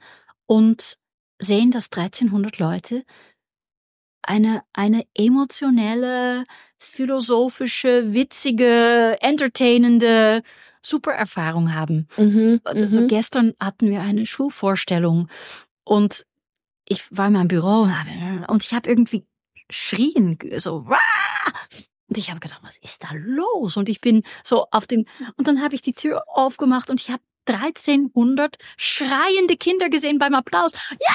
und 0.46 0.98
sehen, 1.38 1.70
dass 1.70 1.90
1300 1.90 2.58
Leute 2.58 3.04
eine, 4.22 4.64
eine 4.72 5.06
emotionelle, 5.14 6.42
philosophische, 6.78 8.12
witzige, 8.12 9.16
entertainende, 9.20 10.42
super 10.82 11.12
Erfahrung 11.12 11.72
haben. 11.72 12.08
Mhm. 12.16 12.60
Also 12.64 13.02
Mhm. 13.02 13.06
gestern 13.06 13.54
hatten 13.60 13.90
wir 13.90 14.00
eine 14.00 14.26
Schulvorstellung 14.26 15.28
und 15.84 16.26
ich 16.84 17.04
war 17.16 17.28
in 17.28 17.34
meinem 17.34 17.48
Büro 17.48 17.88
und 18.48 18.64
ich 18.64 18.74
habe 18.74 18.88
irgendwie 18.88 19.24
schrien, 19.70 20.38
so 20.58 20.84
"Wah!" 20.86 20.98
und 22.08 22.16
ich 22.16 22.30
habe 22.30 22.40
gedacht, 22.40 22.60
was 22.62 22.78
ist 22.78 23.04
da 23.04 23.08
los? 23.14 23.76
Und 23.76 23.88
ich 23.88 24.00
bin 24.00 24.22
so 24.42 24.66
auf 24.70 24.86
dem 24.86 25.04
und 25.36 25.46
dann 25.46 25.62
habe 25.62 25.74
ich 25.74 25.82
die 25.82 25.92
Tür 25.94 26.22
aufgemacht 26.28 26.88
und 26.90 27.00
ich 27.00 27.10
habe 27.10 27.22
1300 27.46 28.56
schreiende 28.76 29.56
Kinder 29.56 29.88
gesehen 29.88 30.18
beim 30.18 30.34
Applaus. 30.34 30.72
Ja, 31.00 31.14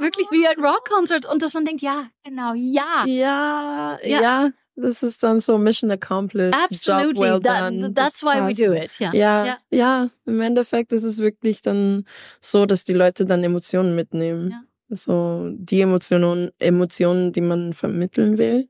wirklich 0.00 0.26
wie 0.30 0.46
ein 0.46 0.62
Rockkonzert 0.64 1.26
und 1.26 1.42
dass 1.42 1.54
man 1.54 1.64
denkt, 1.64 1.80
ja, 1.82 2.08
genau, 2.24 2.52
ja. 2.54 3.04
Ja, 3.06 3.98
Ja. 4.02 4.20
ja, 4.20 4.50
das 4.76 5.02
ist 5.02 5.22
dann 5.22 5.40
so 5.40 5.56
Mission 5.58 5.90
accomplished. 5.90 6.54
Absolutely, 6.54 7.14
Job 7.14 7.22
well 7.22 7.40
That- 7.40 7.60
done. 7.72 7.94
that's 7.94 8.20
Das 8.20 8.22
why 8.22 8.46
we 8.46 8.54
do 8.54 8.72
it. 8.74 8.92
Ja, 8.98 9.12
Ja, 9.12 9.46
ja. 9.46 9.58
ja, 9.70 10.08
im 10.26 10.40
Endeffekt 10.40 10.92
ist 10.92 11.04
es 11.04 11.18
wirklich 11.18 11.62
dann 11.62 12.04
so, 12.40 12.66
dass 12.66 12.84
die 12.84 12.92
Leute 12.92 13.24
dann 13.24 13.42
Emotionen 13.42 13.94
mitnehmen. 13.96 14.67
Ja. 14.88 14.96
So 14.96 15.50
die 15.54 15.80
Emotionen, 15.80 16.50
Emotionen, 16.58 17.32
die 17.32 17.40
man 17.40 17.72
vermitteln 17.72 18.38
will. 18.38 18.68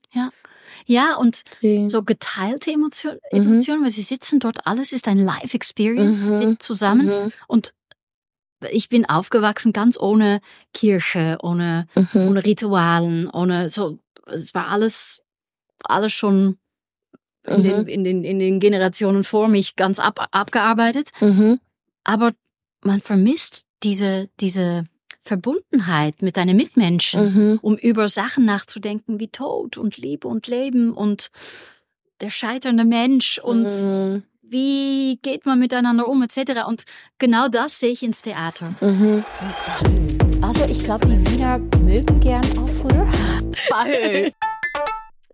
ja 0.87 1.17
und 1.17 1.43
Die, 1.63 1.89
so 1.89 2.03
geteilte 2.03 2.71
Emotionen, 2.73 3.19
Mhm. 3.33 3.39
Emotionen, 3.41 3.83
weil 3.85 3.91
sie 3.91 4.03
sitzen 4.03 4.39
dort, 4.41 4.67
alles 4.67 4.93
ist 4.93 5.09
ein 5.09 5.19
Live-Experience, 5.19 6.21
sie 6.21 6.27
Mhm. 6.31 6.39
sind 6.39 6.63
zusammen 6.63 7.07
Mhm. 7.07 7.33
und 7.47 7.73
ich 8.71 8.89
bin 8.89 9.09
aufgewachsen 9.09 9.73
ganz 9.73 9.99
ohne 9.99 10.41
Kirche, 10.75 11.39
ohne, 11.43 11.87
Mhm. 11.95 12.29
ohne 12.29 12.45
Ritualen, 12.45 13.31
ohne 13.31 13.71
so, 13.71 13.99
es 14.27 14.53
war 14.55 14.69
alles, 14.69 15.23
alles 15.85 16.13
schon 16.13 16.59
in, 17.47 17.63
den, 17.63 17.83
Mhm. 17.83 17.89
in, 17.89 18.05
den, 18.05 18.25
in 18.25 18.39
den 18.41 18.61
Generationen 18.61 19.25
vor 19.25 19.49
mich 19.49 19.77
ganz 19.77 19.99
ab, 20.01 20.29
abgearbeitet, 20.33 21.11
Mhm. 21.21 21.61
aber 22.05 22.33
man 22.83 23.01
vermisst 23.01 23.65
diese, 23.85 24.29
diese 24.41 24.85
Verbundenheit 25.23 26.23
mit 26.23 26.37
deinen 26.37 26.57
Mitmenschen 26.57 27.35
Mhm. 27.53 27.59
um 27.63 27.77
über 27.77 28.09
Sachen 28.09 28.45
nachzudenken 28.45 29.21
wie 29.21 29.29
Tod 29.29 29.77
und 29.77 29.97
Liebe 29.99 30.27
und 30.29 30.47
Leben 30.47 30.93
und 30.93 31.29
der 32.21 32.31
scheiternde 32.31 32.85
Mensch 32.85 33.39
und 33.39 33.65
Mhm. 33.65 34.23
wie 34.43 35.19
geht 35.23 35.45
man 35.47 35.59
miteinander 35.59 36.09
um 36.09 36.23
etc. 36.23 36.65
Und 36.67 36.85
genau 37.19 37.49
das 37.49 37.79
sehe 37.79 37.91
ich 37.91 38.03
ins 38.03 38.23
Theater. 38.23 38.75
Mhm. 38.81 39.23
Also 40.41 40.65
ich 40.65 40.83
glaube, 40.83 41.07
die 41.07 41.31
Wiener 41.31 41.59
mögen 41.59 42.21
gern 42.21 42.43
Aufrühr. 42.59 43.07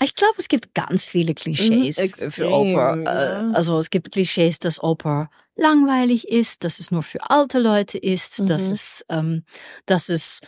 Ich 0.02 0.14
glaube, 0.16 0.34
es 0.38 0.48
gibt 0.48 0.74
ganz 0.74 1.04
viele 1.04 1.34
Klischees 1.34 1.98
Mhm, 2.20 2.30
für- 2.30 2.50
Oper. 2.50 2.96
ja. 3.04 3.50
Äh, 3.50 3.54
Also 3.54 3.78
es 3.78 3.88
gibt 3.90 4.12
Klischees, 4.12 4.58
dass 4.58 4.82
Oper 4.82 5.30
langweilig 5.56 6.28
ist, 6.28 6.64
dass 6.64 6.80
es 6.80 6.90
nur 6.90 7.02
für 7.02 7.30
alte 7.30 7.58
Leute 7.58 7.98
ist, 7.98 8.48
dass 8.50 8.68
Mhm. 8.68 8.72
es, 8.74 9.04
ähm, 9.08 9.44
dass 9.86 10.08
es 10.08 10.40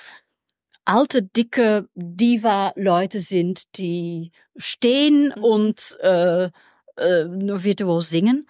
alte, 0.84 1.22
dicke 1.22 1.88
Diva-Leute 1.94 3.20
sind, 3.20 3.76
die 3.78 4.32
stehen 4.56 5.32
Mhm. 5.36 5.44
und 5.44 5.98
äh, 6.00 6.50
äh, 6.96 7.24
nur 7.24 7.62
virtuos 7.64 8.08
singen. 8.08 8.48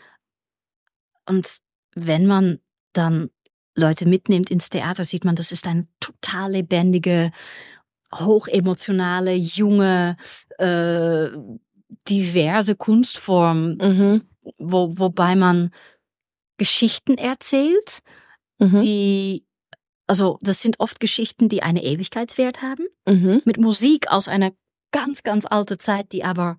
Und 1.26 1.56
wenn 1.94 2.26
man 2.26 2.60
dann 2.92 3.30
Leute 3.74 4.06
mitnimmt 4.06 4.50
ins 4.50 4.70
Theater, 4.70 5.04
sieht 5.04 5.24
man, 5.24 5.34
das 5.36 5.52
ist 5.52 5.66
eine 5.66 5.86
total 6.00 6.52
lebendige, 6.52 7.32
hochemotionale, 8.14 9.32
junge, 9.34 10.16
äh, 10.58 11.28
diverse 12.08 12.76
Kunstform, 12.76 13.76
Mhm. 13.76 14.22
wo, 14.58 14.98
wobei 14.98 15.34
man 15.36 15.72
Geschichten 16.58 17.18
erzählt, 17.18 18.00
Mhm. 18.58 18.80
die, 18.80 19.44
also 20.06 20.38
das 20.40 20.62
sind 20.62 20.80
oft 20.80 20.98
Geschichten, 21.00 21.48
die 21.48 21.62
eine 21.62 21.82
Ewigkeitswert 21.84 22.62
haben, 22.62 22.86
Mhm. 23.06 23.42
mit 23.44 23.58
Musik 23.58 24.10
aus 24.10 24.28
einer 24.28 24.52
ganz, 24.92 25.22
ganz 25.22 25.44
alten 25.46 25.78
Zeit, 25.78 26.12
die 26.12 26.24
aber, 26.24 26.58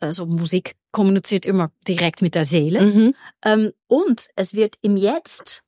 also 0.00 0.24
Musik 0.26 0.74
kommuniziert 0.92 1.44
immer 1.44 1.70
direkt 1.86 2.22
mit 2.22 2.34
der 2.34 2.44
Seele. 2.46 2.80
Mhm. 2.80 3.14
Ähm, 3.44 3.72
und 3.86 4.28
es 4.36 4.54
wird 4.54 4.76
im 4.80 4.96
Jetzt 4.96 5.62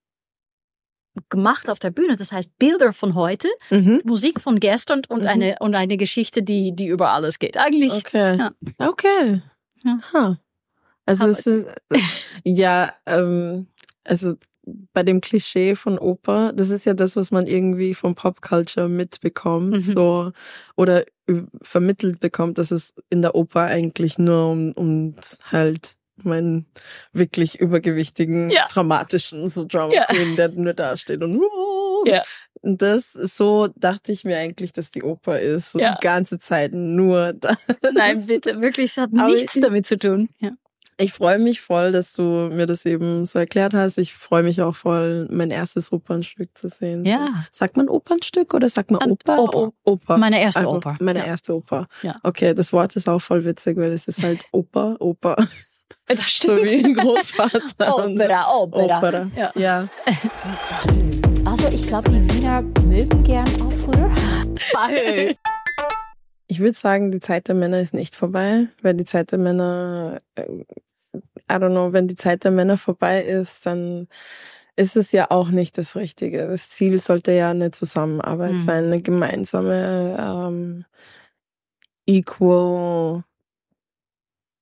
gemacht 1.29 1.69
auf 1.69 1.79
der 1.81 1.91
Bühne. 1.91 2.17
Das 2.17 2.33
heißt 2.33 2.57
Bilder 2.59 2.93
von 2.93 3.15
heute, 3.15 3.49
Mhm. 3.71 4.01
Musik 4.05 4.41
von 4.41 4.61
gestern 4.61 5.03
und 5.09 5.23
Mhm. 5.23 5.29
eine 5.29 5.57
und 5.61 5.75
eine 5.75 5.97
Geschichte, 5.97 6.43
die 6.43 6.75
die 6.75 6.87
über 6.87 7.11
alles 7.11 7.39
geht. 7.39 7.57
Eigentlich. 7.59 7.93
Okay. 7.93 8.39
Ja. 8.39 8.53
Okay. 8.79 9.43
Ja. 9.85 9.99
Ha. 10.13 10.37
Also 11.09 11.27
es 11.29 11.47
ist, 11.47 11.67
ja, 12.45 12.93
ähm, 13.07 13.67
also 14.05 14.35
bei 14.93 15.03
dem 15.03 15.21
Klischee 15.23 15.75
von 15.75 15.99
Oper, 15.99 16.53
das 16.53 16.69
ist 16.69 16.85
ja 16.85 16.93
das, 16.93 17.17
was 17.17 17.31
man 17.31 17.47
irgendwie 17.47 17.95
vom 17.95 18.15
Popculture 18.15 18.89
mitbekommt, 18.89 19.71
Mhm. 19.77 19.81
so 19.81 20.33
oder 20.77 21.05
vermittelt 21.63 22.21
bekommt, 22.21 22.59
dass 22.59 22.71
es 22.71 22.95
in 23.11 23.23
der 23.23 23.35
Oper 23.35 23.63
eigentlich 23.63 24.19
nur 24.19 24.51
um, 24.51 24.73
um 24.73 25.15
halt 25.51 25.97
meinen 26.25 26.67
wirklich 27.13 27.59
übergewichtigen, 27.61 28.51
Ja. 28.51 28.67
dramatischen 28.69 29.49
so 29.49 29.65
Drama 29.65 29.95
Ja. 29.95 30.05
Queen, 30.07 30.37
der 30.37 30.51
nur 30.51 30.75
da 30.75 30.97
steht 30.97 31.23
und 31.23 31.41
Ja. 32.05 32.23
und 32.61 32.83
das 32.83 33.13
so 33.13 33.69
dachte 33.77 34.13
ich 34.13 34.25
mir 34.25 34.37
eigentlich, 34.37 34.73
dass 34.73 34.91
die 34.91 35.03
Oper 35.03 35.39
ist, 35.41 35.73
so 35.73 35.79
Ja. 35.79 35.95
die 36.01 36.05
ganze 36.05 36.39
Zeit 36.39 36.73
nur 36.75 37.33
da. 37.35 37.55
Nein, 37.95 38.27
bitte, 38.27 38.61
wirklich, 38.61 38.91
es 38.91 38.97
hat 38.99 39.11
Aber 39.17 39.33
nichts 39.33 39.57
ich- 39.57 39.63
damit 39.63 39.87
zu 39.87 39.97
tun. 39.99 40.29
Ja. 40.41 40.51
Ich 41.01 41.13
freue 41.13 41.39
mich 41.39 41.61
voll, 41.61 41.93
dass 41.93 42.13
du 42.15 42.23
mir 42.53 42.67
das 42.67 42.85
eben 42.85 43.25
so 43.25 43.39
erklärt 43.39 43.73
hast. 43.73 43.99
Ich 43.99 44.15
freue 44.15 44.43
mich 44.43 44.61
auch 44.63 44.75
voll, 44.75 45.29
mein 45.31 45.53
erstes 45.53 45.93
Opernstück 45.93 46.51
zu 46.59 46.69
sehen. 46.69 47.05
Ja. 47.05 47.45
Sagt 47.53 47.77
man 47.77 47.89
Opernstück 47.89 48.53
oder 48.53 48.69
sagt 48.69 48.91
man 48.91 49.01
An- 49.03 49.13
Oper? 49.13 49.39
Oper. 49.39 49.73
Oper. 49.85 50.19
Meine 50.19 50.41
erste 50.41 50.59
Einfach 50.61 50.73
Oper. 50.75 50.97
Meine 51.01 51.21
ja. 51.21 51.27
erste 51.27 51.55
Oper. 51.55 51.87
Ja. 52.03 52.17
Okay, 52.25 52.53
das 52.53 52.73
Wort 52.73 52.97
ist 52.97 53.09
auch 53.09 53.21
voll 53.23 53.45
witzig, 53.45 53.77
weil 53.77 53.93
es 53.93 54.09
ist 54.09 54.23
halt 54.25 54.45
Oper, 54.53 54.97
Oper. 55.01 55.37
Das 56.07 56.19
So 56.19 56.25
stimmt. 56.27 56.65
wie 56.71 56.85
ein 56.85 56.95
Großvater. 56.95 57.61
Opera, 58.05 58.55
Opera. 58.57 58.99
Opera. 58.99 59.31
Ja. 59.37 59.53
ja. 59.55 59.89
Also 61.45 61.69
ich 61.69 61.87
glaube, 61.87 62.11
die 62.11 62.35
Wiener 62.35 62.63
mögen 62.87 63.25
gern 63.25 63.47
Aufruhr. 63.63 64.11
Bahö. 64.73 65.33
Ich 66.47 66.61
würde 66.61 66.77
sagen, 66.77 67.11
die 67.11 67.21
Zeit 67.21 67.49
der 67.49 67.55
Männer 67.55 67.81
ist 67.81 67.95
nicht 67.95 68.17
vorbei, 68.17 68.69
weil 68.83 68.95
die 68.95 69.05
Zeit 69.05 69.33
der 69.33 69.39
Männer, 69.39 70.19
äh, 70.35 70.45
I 71.51 71.55
don't 71.55 71.71
know, 71.71 71.93
wenn 71.93 72.09
die 72.09 72.17
Zeit 72.17 72.45
der 72.45 72.51
Männer 72.51 72.79
vorbei 72.79 73.23
ist, 73.23 73.67
dann 73.67 74.09
ist 74.77 74.97
es 74.97 75.13
ja 75.13 75.31
auch 75.31 75.51
nicht 75.51 75.77
das 75.79 75.97
Richtige. 75.97 76.47
Das 76.47 76.71
Ziel 76.71 76.99
sollte 77.01 77.33
ja 77.33 77.51
eine 77.51 77.71
Zusammenarbeit 77.73 78.53
Mhm. 78.55 78.59
sein, 78.61 78.85
eine 78.87 79.03
gemeinsame 79.03 80.17
ähm, 80.21 80.85
equal 82.07 83.25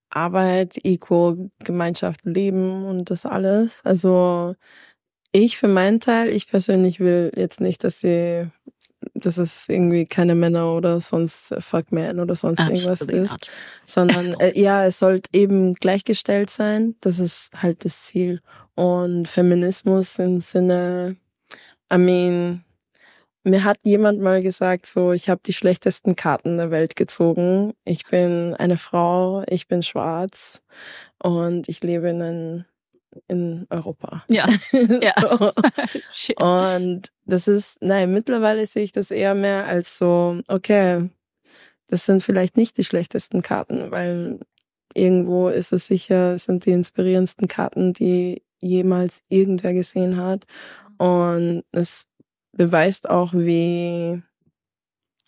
Arbeit, 0.09 0.77
equal 0.83 1.49
Gemeinschaft 1.63 2.21
leben 2.25 2.85
und 2.85 3.09
das 3.09 3.25
alles. 3.25 3.81
Also 3.85 4.55
ich 5.31 5.57
für 5.57 5.67
meinen 5.67 5.99
Teil, 5.99 6.29
ich 6.29 6.47
persönlich 6.47 6.99
will 6.99 7.31
jetzt 7.35 7.61
nicht, 7.61 7.83
dass 7.83 7.99
sie, 7.99 8.49
dass 9.13 9.37
es 9.37 9.69
irgendwie 9.69 10.05
keine 10.05 10.35
Männer 10.35 10.73
oder 10.73 10.99
sonst 10.99 11.55
Fuck 11.59 11.91
Man 11.91 12.19
oder 12.19 12.35
sonst 12.35 12.59
irgendwas 12.59 13.01
Absolutely 13.01 13.23
ist, 13.23 13.31
not. 13.31 13.49
sondern 13.85 14.33
äh, 14.39 14.59
ja, 14.59 14.85
es 14.85 14.99
sollte 14.99 15.29
eben 15.33 15.73
gleichgestellt 15.75 16.49
sein. 16.49 16.95
Das 17.01 17.19
ist 17.19 17.51
halt 17.61 17.85
das 17.85 18.03
Ziel. 18.03 18.41
Und 18.75 19.27
Feminismus 19.27 20.19
im 20.19 20.41
Sinne, 20.41 21.15
I 21.91 21.97
mean, 21.97 22.63
mir 23.47 23.63
hat 23.63 23.79
jemand 23.83 24.19
mal 24.19 24.41
gesagt, 24.41 24.85
so, 24.85 25.13
ich 25.13 25.29
habe 25.29 25.41
die 25.45 25.53
schlechtesten 25.53 26.15
Karten 26.15 26.57
der 26.57 26.69
Welt 26.69 26.95
gezogen. 26.95 27.73
Ich 27.85 28.05
bin 28.05 28.53
eine 28.55 28.77
Frau, 28.77 29.43
ich 29.47 29.67
bin 29.67 29.81
schwarz 29.81 30.61
und 31.23 31.69
ich 31.69 31.81
lebe 31.81 32.09
in, 32.09 32.21
ein, 32.21 32.65
in 33.27 33.65
Europa. 33.69 34.23
Ja. 34.27 34.47
Ja. 35.01 35.13
so. 35.19 35.51
Shit. 36.13 36.41
Und 36.41 37.11
das 37.25 37.47
ist, 37.47 37.81
nein, 37.81 38.13
mittlerweile 38.13 38.65
sehe 38.65 38.83
ich 38.83 38.91
das 38.91 39.11
eher 39.11 39.35
mehr 39.35 39.65
als 39.65 39.97
so, 39.97 40.41
okay, 40.47 41.09
das 41.87 42.05
sind 42.05 42.23
vielleicht 42.23 42.57
nicht 42.57 42.77
die 42.77 42.83
schlechtesten 42.83 43.41
Karten, 43.41 43.91
weil 43.91 44.39
irgendwo 44.93 45.49
ist 45.49 45.71
es 45.71 45.87
sicher, 45.87 46.37
sind 46.37 46.65
die 46.65 46.71
inspirierendsten 46.71 47.47
Karten, 47.47 47.93
die 47.93 48.43
jemals 48.61 49.23
irgendwer 49.29 49.73
gesehen 49.73 50.17
hat. 50.17 50.45
Und 50.97 51.63
es 51.71 52.05
beweist 52.53 53.09
auch, 53.09 53.33
wie, 53.33 54.21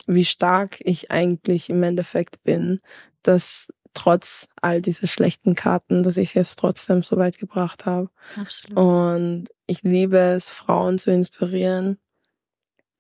wie 0.08 0.26
stark 0.26 0.80
ich 0.82 1.12
eigentlich 1.12 1.70
im 1.70 1.84
Endeffekt 1.84 2.44
bin, 2.44 2.80
dass 3.24 3.70
trotz 3.94 4.48
all 4.62 4.82
dieser 4.82 5.08
schlechten 5.08 5.56
Karten, 5.56 6.04
dass 6.04 6.18
ich 6.18 6.30
es 6.30 6.34
jetzt 6.34 6.60
trotzdem 6.60 7.04
so 7.04 7.18
weit 7.18 7.38
gebracht 7.38 7.86
habe. 7.86 8.10
Absolut. 8.36 8.78
Und 8.78 9.48
ich 9.68 9.84
liebe 9.84 10.18
es, 10.18 10.50
Frauen 10.50 11.00
zu 11.00 11.12
inspirieren. 11.12 11.98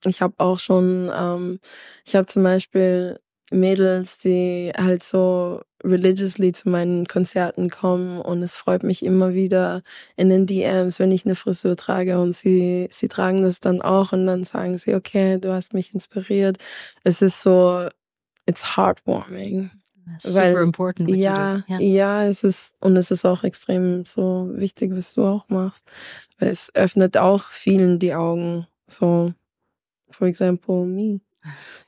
Ich 0.06 0.22
habe 0.22 0.36
auch 0.38 0.60
schon, 0.60 1.12
ähm, 1.16 1.60
ich 2.06 2.16
habe 2.16 2.26
zum 2.26 2.44
Beispiel 2.44 3.20
Mädels, 3.52 4.20
die 4.20 4.72
halt 4.78 5.04
so 5.04 5.62
religiously 5.84 6.52
zu 6.52 6.70
meinen 6.70 7.08
Konzerten 7.08 7.70
kommen 7.70 8.22
und 8.22 8.44
es 8.44 8.56
freut 8.56 8.84
mich 8.84 9.04
immer 9.04 9.34
wieder 9.34 9.82
in 10.18 10.30
den 10.30 10.46
DMs, 10.46 11.00
wenn 11.00 11.12
ich 11.12 11.26
eine 11.26 11.36
Frisur 11.36 11.76
trage 11.76 12.20
und 12.20 12.36
sie, 12.36 12.88
sie 12.92 13.08
tragen 13.08 13.42
das 13.42 13.60
dann 13.60 13.82
auch 13.82 14.12
und 14.12 14.26
dann 14.28 14.44
sagen 14.44 14.78
sie, 14.78 14.94
okay, 14.94 15.40
du 15.40 15.54
hast 15.54 15.74
mich 15.74 15.94
inspiriert. 15.94 16.58
Es 17.04 17.22
ist 17.22 17.42
so, 17.42 17.88
it's 18.46 18.76
heartwarming. 18.76 19.72
Super 20.20 20.54
weil- 20.56 20.64
important. 20.64 21.10
what 21.10 21.18
you 21.18 21.24
Ja, 21.24 21.64
ja. 21.68 21.80
ja, 21.80 22.26
es 22.26 22.44
ist, 22.44 22.76
und 22.82 22.96
es 22.98 23.12
ist 23.12 23.26
auch 23.26 23.44
extrem 23.44 24.06
so 24.06 24.50
wichtig, 24.54 24.92
was 24.96 25.14
du 25.14 25.26
auch 25.26 25.48
machst. 25.50 25.90
Weil 26.40 26.50
es 26.50 26.74
öffnet 26.76 27.18
auch 27.18 27.44
vielen 27.44 28.00
die 28.00 28.14
Augen. 28.14 28.68
So, 28.88 29.34
for 30.10 30.28
example, 30.28 30.86
me. 30.86 31.20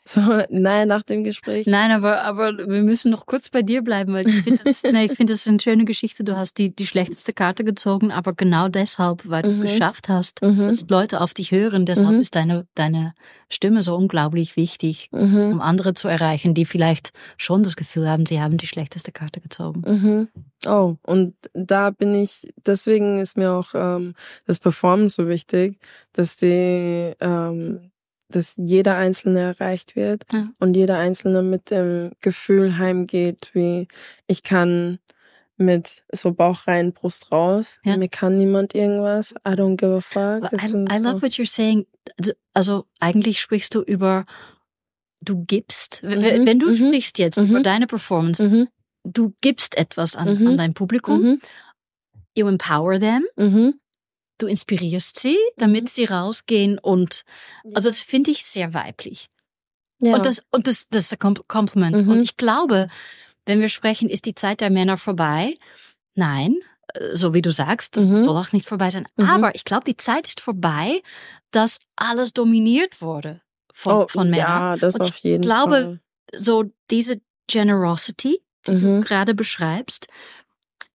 So, 0.04 0.22
nein, 0.50 0.88
nach 0.88 1.04
dem 1.04 1.24
Gespräch. 1.24 1.68
Nein, 1.68 1.92
aber, 1.92 2.24
aber 2.24 2.58
wir 2.58 2.82
müssen 2.82 3.12
noch 3.12 3.26
kurz 3.28 3.50
bei 3.50 3.62
dir 3.62 3.82
bleiben, 3.84 4.14
weil 4.14 4.28
ich 4.28 4.42
finde 4.42 4.64
das, 4.64 4.84
ich 4.84 5.14
finde 5.14 5.34
das 5.34 5.46
eine 5.48 5.60
schöne 5.60 5.86
Geschichte. 5.86 6.24
Du 6.24 6.36
hast 6.36 6.58
die, 6.58 6.76
die 6.76 6.88
schlechteste 6.88 7.34
Karte 7.34 7.64
gezogen, 7.64 8.12
aber 8.12 8.34
genau 8.34 8.68
deshalb, 8.68 9.30
weil 9.30 9.44
du 9.44 9.50
es 9.50 9.58
Mhm. 9.60 9.64
geschafft 9.64 10.10
hast, 10.10 10.42
Mhm. 10.42 10.68
dass 10.70 10.88
Leute 10.90 11.22
auf 11.22 11.34
dich 11.34 11.52
hören. 11.52 11.86
Deshalb 11.86 12.12
Mhm. 12.16 12.20
ist 12.22 12.36
deine, 12.36 12.66
deine 12.76 13.14
Stimme 13.50 13.84
so 13.84 13.96
unglaublich 13.96 14.56
wichtig, 14.56 15.10
Mhm. 15.12 15.52
um 15.54 15.62
andere 15.62 15.94
zu 15.94 16.08
erreichen, 16.08 16.54
die 16.56 16.66
vielleicht 16.66 17.12
schon 17.38 17.62
das 17.62 17.76
Gefühl 17.76 18.10
haben, 18.10 18.26
sie 18.26 18.42
haben 18.42 18.58
die 18.58 18.68
schlechteste 18.68 19.12
Karte 19.12 19.40
gezogen. 19.40 19.84
Mhm. 19.86 20.28
Oh, 20.66 20.96
und 21.04 21.36
da 21.54 21.90
bin 21.92 22.16
ich, 22.16 22.52
deswegen 22.66 23.18
ist 23.20 23.38
mir 23.38 23.52
auch 23.54 23.70
ähm, 23.76 24.16
das 24.46 24.60
Performen 24.60 25.10
so 25.10 25.28
wichtig, 25.28 25.80
dass 26.14 26.38
die, 26.38 27.14
ähm, 27.20 27.91
dass 28.32 28.56
jeder 28.58 28.96
Einzelne 28.98 29.40
erreicht 29.40 29.96
wird 29.96 30.24
Ja. 30.34 30.50
und 30.60 30.76
jeder 30.76 30.98
Einzelne 30.98 31.42
mit 31.44 31.70
dem 31.72 32.12
Gefühl 32.22 32.78
heimgeht, 32.78 33.52
wie 33.54 33.88
ich 34.28 34.44
kann 34.44 35.00
mit 35.58 36.04
so 36.12 36.32
Bauch 36.34 36.66
rein, 36.68 36.92
Brust 36.94 37.32
raus. 37.32 37.80
Ja. 37.84 37.96
Mir 37.98 38.10
kann 38.10 38.38
niemand 38.38 38.74
irgendwas. 38.74 39.34
I 39.48 39.52
don't 39.52 39.76
give 39.78 39.96
a 39.96 40.02
fuck. 40.02 40.52
I, 40.54 40.66
I 40.66 40.98
love 40.98 41.18
so- 41.18 41.22
what 41.22 41.32
you're 41.34 41.46
saying. 41.50 41.86
Also- 42.54 42.86
eigentlich 43.00 43.40
sprichst 43.40 43.76
du 43.76 43.82
über, 43.82 44.26
du 45.22 45.44
gibst, 45.46 46.02
wenn- 46.02 46.22
Mhm, 46.22 46.46
wenn 46.48 46.58
du 46.60 46.70
mhm, 46.70 46.76
sprichst 46.76 47.20
jetzt 47.20 47.38
mhm. 47.38 47.50
über 47.52 47.62
deine 47.62 47.86
Performance, 47.86 48.44
Mhm, 48.44 48.70
du 49.04 49.34
gibst 49.42 49.78
etwas 49.78 50.16
an, 50.16 50.40
Mhm. 50.40 50.48
an 50.48 50.58
dein 50.58 50.74
Publikum, 50.74 51.22
mhm, 51.22 51.42
you 52.36 52.48
empower 52.48 53.00
them. 53.00 53.24
Du 54.42 54.48
inspirierst 54.48 55.20
sie, 55.20 55.38
damit 55.58 55.90
sie 55.90 56.06
rausgehen 56.06 56.80
und, 56.80 57.24
also 57.74 57.90
das 57.90 58.02
finde 58.02 58.32
ich 58.32 58.46
sehr 58.46 58.74
weiblich. 58.74 59.30
Ja. 60.00 60.16
Und 60.16 60.26
das, 60.26 60.42
und 60.52 60.68
das, 60.68 60.90
das 60.90 61.06
ist 61.06 61.14
ein 61.14 61.20
Kom- 61.20 61.44
Kompliment. 61.48 62.02
Mhm. 62.06 62.10
Und 62.12 62.22
ich 62.22 62.36
glaube, 62.38 62.88
wenn 63.46 63.62
wir 63.62 63.70
sprechen, 63.70 64.10
ist 64.10 64.26
die 64.26 64.36
Zeit 64.36 64.62
der 64.62 64.70
Männer 64.72 64.98
vorbei? 64.98 65.56
Nein, 66.16 66.58
äh, 66.94 67.16
so 67.16 67.34
wie 67.34 67.42
du 67.42 67.52
sagst, 67.52 67.98
das 67.98 68.06
Mhm. 68.06 68.24
soll 68.24 68.38
auch 68.38 68.52
nicht 68.52 68.68
vorbei 68.68 68.90
sein. 68.90 69.08
Mhm. 69.18 69.26
Aber 69.30 69.54
ich 69.56 69.64
glaube, 69.66 69.84
die 69.86 69.98
Zeit 69.98 70.28
ist 70.28 70.40
vorbei, 70.42 71.02
dass 71.52 71.80
alles 71.96 72.34
dominiert 72.34 73.02
wurde 73.02 73.42
von, 73.74 73.94
oh, 73.94 74.08
von 74.08 74.30
Männern. 74.30 74.48
Ja, 74.48 74.78
das 74.78 74.96
Und 74.96 75.02
auf 75.02 75.16
jeden 75.18 75.42
glaube, 75.44 76.00
So 76.34 76.64
diese 76.90 77.20
Generosity, 77.48 78.42
die 78.68 78.72
Mhm. 78.72 78.80
du 78.80 79.02
gerade 79.02 79.34
beschreibst, 79.36 80.08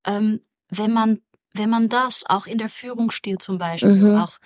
ähm, 0.06 0.40
wenn 0.70 0.92
man 0.94 1.22
wenn 1.58 1.70
man 1.70 1.90
das 1.90 2.26
auch 2.28 2.48
in 2.48 2.58
der 2.58 2.70
Führungsstil 2.70 3.38
zum 3.38 3.58
Beispiel, 3.58 3.96
Mhm. 3.96 4.18
auch 4.18 4.38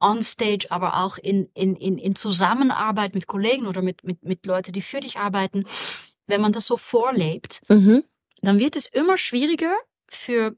on 0.00 0.22
stage, 0.22 0.66
aber 0.70 1.02
auch 1.02 1.18
in, 1.18 1.48
in, 1.54 1.74
in, 1.76 1.98
in 1.98 2.14
Zusammenarbeit 2.14 3.14
mit 3.14 3.26
Kollegen 3.26 3.66
oder 3.66 3.80
mit, 3.82 4.04
mit, 4.04 4.22
mit 4.22 4.44
Leuten, 4.46 4.72
die 4.72 4.82
für 4.82 5.00
dich 5.00 5.18
arbeiten, 5.18 5.64
wenn 6.26 6.40
man 6.40 6.52
das 6.52 6.66
so 6.66 6.76
vorlebt. 6.76 7.62
Mhm. 7.68 8.04
dann 8.42 8.58
wird 8.58 8.76
es 8.76 8.86
immer 8.86 9.16
schwieriger 9.16 9.74
für 10.08 10.54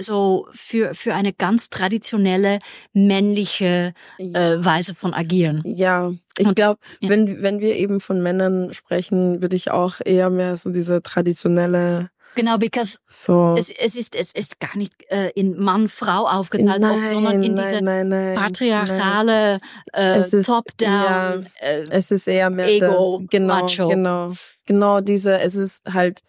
so 0.00 0.46
für 0.52 0.94
für 0.94 1.14
eine 1.14 1.32
ganz 1.32 1.68
traditionelle 1.68 2.60
männliche 2.94 3.92
äh, 4.18 4.56
Weise 4.58 4.94
von 4.94 5.12
agieren. 5.12 5.62
Ja, 5.66 6.12
ich 6.38 6.54
glaube, 6.54 6.78
ja. 7.00 7.10
wenn, 7.10 7.42
wenn 7.42 7.60
wir 7.60 7.76
eben 7.76 8.00
von 8.00 8.22
Männern 8.22 8.72
sprechen, 8.72 9.42
würde 9.42 9.56
ich 9.56 9.70
auch 9.70 9.96
eher 10.02 10.30
mehr 10.30 10.56
so 10.56 10.70
diese 10.70 11.02
traditionelle, 11.02 12.10
Genau, 12.36 12.58
because 12.58 12.98
so. 13.08 13.54
es, 13.58 13.70
es 13.70 13.96
ist 13.96 14.14
es 14.14 14.32
ist 14.32 14.60
gar 14.60 14.76
nicht 14.76 14.94
äh, 15.10 15.30
in 15.34 15.58
Mann 15.58 15.88
Frau 15.88 16.26
aufgeteilt, 16.28 16.82
oft, 16.84 17.08
sondern 17.08 17.42
in 17.42 17.56
diese 17.56 17.82
nein, 17.82 18.08
nein, 18.08 18.36
patriarchale 18.36 19.58
äh, 19.92 20.22
Top-down. 20.42 20.88
ja, 20.88 21.34
äh, 21.60 21.84
Es 21.90 22.10
ist 22.10 22.28
eher 22.28 22.50
mehr 22.50 22.68
Ego, 22.68 23.18
das, 23.20 23.28
genau, 23.30 23.54
Macho. 23.62 23.88
genau, 23.88 24.32
genau 24.66 25.00
diese. 25.00 25.38
Es 25.40 25.54
ist 25.54 25.82
halt, 25.92 26.20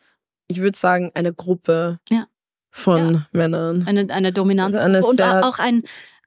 ich 0.47 0.59
würde 0.61 0.77
sagen, 0.77 1.11
eine 1.13 1.33
Gruppe 1.33 1.99
Ja. 2.09 2.25
von 2.71 3.25
Männern. 3.31 3.85
eine, 3.87 4.09
eine 4.13 4.31
dominante 4.33 4.81
Eine 4.81 5.03
und 5.05 5.21
auch 5.21 5.59
ein, 5.59 5.83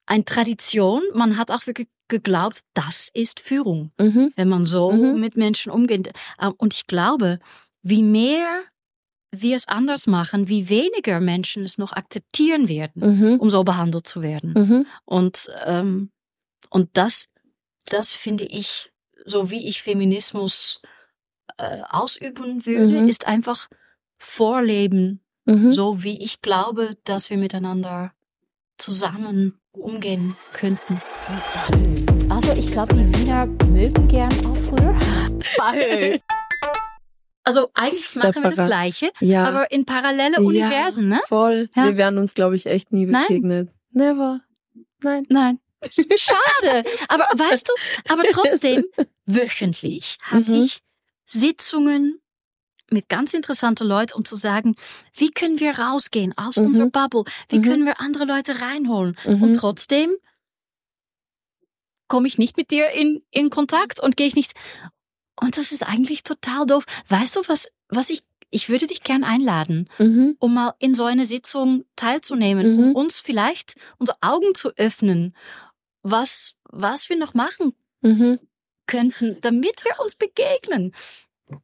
ein 0.06 0.24
Tradition. 0.24 1.02
Man 1.14 1.36
hat 1.36 1.50
auch 1.50 1.66
wirklich 1.66 1.88
geglaubt, 2.08 2.60
das 2.74 3.10
ist 3.14 3.40
Führung, 3.40 3.90
Mhm. 3.98 4.32
wenn 4.36 4.48
man 4.48 4.66
so 4.66 4.92
Mhm. 4.92 5.18
mit 5.20 5.36
Menschen 5.36 5.72
umgeht. 5.72 6.12
Ähm, 6.40 6.52
Und 6.58 6.74
ich 6.74 6.86
glaube, 6.86 7.38
wie 7.82 8.02
mehr 8.02 8.60
wir 9.42 9.56
es 9.56 9.68
anders 9.68 10.06
machen, 10.06 10.48
wie 10.48 10.68
weniger 10.68 11.20
Menschen 11.20 11.64
es 11.64 11.78
noch 11.78 11.92
akzeptieren 11.92 12.68
werden, 12.68 13.18
Mhm. 13.18 13.40
um 13.40 13.50
so 13.50 13.64
behandelt 13.64 14.06
zu 14.06 14.22
werden. 14.22 14.52
Mhm. 14.56 14.86
Und, 15.04 15.48
ähm, 15.64 16.10
und 16.70 16.90
das, 16.94 17.26
das 17.86 18.12
finde 18.12 18.44
ich, 18.44 18.92
so 19.26 19.50
wie 19.50 19.68
ich 19.68 19.82
Feminismus 19.82 20.82
äh, 21.58 21.82
ausüben 21.88 22.66
würde, 22.66 23.02
Mhm. 23.02 23.08
ist 23.08 23.26
einfach 23.26 23.68
Vorleben, 24.18 25.20
Mhm. 25.44 25.72
so 25.72 26.02
wie 26.02 26.22
ich 26.22 26.40
glaube, 26.42 26.96
dass 27.04 27.30
wir 27.30 27.36
miteinander 27.36 28.12
zusammen 28.78 29.60
umgehen 29.72 30.36
könnten. 30.52 31.00
Also 32.28 32.52
ich 32.52 32.70
glaube, 32.70 32.94
die 32.94 33.18
Wiener 33.18 33.46
mögen 33.46 34.08
gern 34.08 34.32
Aufrühr. 34.46 34.94
Also 37.44 37.70
eigentlich 37.74 38.14
machen 38.16 38.36
wir 38.36 38.42
das 38.42 38.50
Separat. 38.56 38.68
Gleiche, 38.68 39.12
Ja. 39.20 39.46
aber 39.46 39.70
in 39.70 39.84
parallele 39.84 40.40
Universen, 40.40 41.08
ne? 41.08 41.20
Voll. 41.26 41.68
Ja. 41.76 41.84
Wir 41.84 41.96
wären 41.98 42.16
uns, 42.18 42.34
glaube 42.34 42.56
ich, 42.56 42.64
echt 42.66 42.90
nie 42.92 43.04
Nein. 43.06 43.26
begegnet. 43.28 43.70
Never. 43.90 44.40
Nein. 45.02 45.26
Nein. 45.28 45.60
Schade. 46.16 46.84
Aber 47.08 47.24
weißt 47.38 47.68
du, 47.68 47.72
aber 48.12 48.22
trotzdem, 48.32 48.84
wöchentlich 49.26 50.16
habe 50.22 50.50
Mhm. 50.50 50.54
ich 50.64 50.80
Sitzungen 51.26 52.18
mit 52.90 53.08
ganz 53.08 53.34
interessanten 53.34 53.86
Leuten, 53.86 54.14
um 54.14 54.24
zu 54.24 54.36
sagen, 54.36 54.76
wie 55.14 55.30
können 55.30 55.60
wir 55.60 55.78
rausgehen 55.78 56.32
aus 56.38 56.56
Mhm. 56.56 56.66
unserer 56.66 56.86
Bubble? 56.88 57.24
Wie 57.50 57.58
Mhm. 57.58 57.62
können 57.62 57.84
wir 57.86 58.00
andere 58.00 58.24
Leute 58.24 58.62
reinholen? 58.62 59.16
Mhm. 59.26 59.42
Und 59.42 59.54
trotzdem 59.54 60.16
komme 62.08 62.26
ich 62.28 62.38
nicht 62.38 62.56
mit 62.56 62.70
dir 62.70 62.90
in, 62.90 63.22
in 63.30 63.50
Kontakt 63.50 64.00
und 64.00 64.16
gehe 64.16 64.26
ich 64.26 64.34
nicht. 64.36 64.52
Und 65.40 65.56
das 65.56 65.72
ist 65.72 65.82
eigentlich 65.86 66.22
total 66.22 66.66
doof. 66.66 66.84
Weißt 67.08 67.36
du, 67.36 67.40
was, 67.48 67.68
was 67.88 68.10
ich, 68.10 68.22
ich 68.50 68.68
würde 68.68 68.86
dich 68.86 69.02
gern 69.02 69.24
einladen, 69.24 69.88
Mhm. 69.98 70.36
um 70.38 70.54
mal 70.54 70.74
in 70.78 70.94
so 70.94 71.04
eine 71.04 71.26
Sitzung 71.26 71.84
teilzunehmen, 71.96 72.78
um 72.78 72.88
Mhm. 72.90 72.94
uns 72.96 73.20
vielleicht 73.20 73.74
unsere 73.98 74.18
Augen 74.20 74.54
zu 74.54 74.70
öffnen, 74.76 75.34
was, 76.02 76.54
was 76.70 77.08
wir 77.08 77.16
noch 77.18 77.34
machen 77.34 77.74
Mhm. 78.02 78.38
könnten, 78.86 79.38
damit 79.40 79.84
wir 79.84 79.98
uns 80.02 80.14
begegnen. 80.14 80.94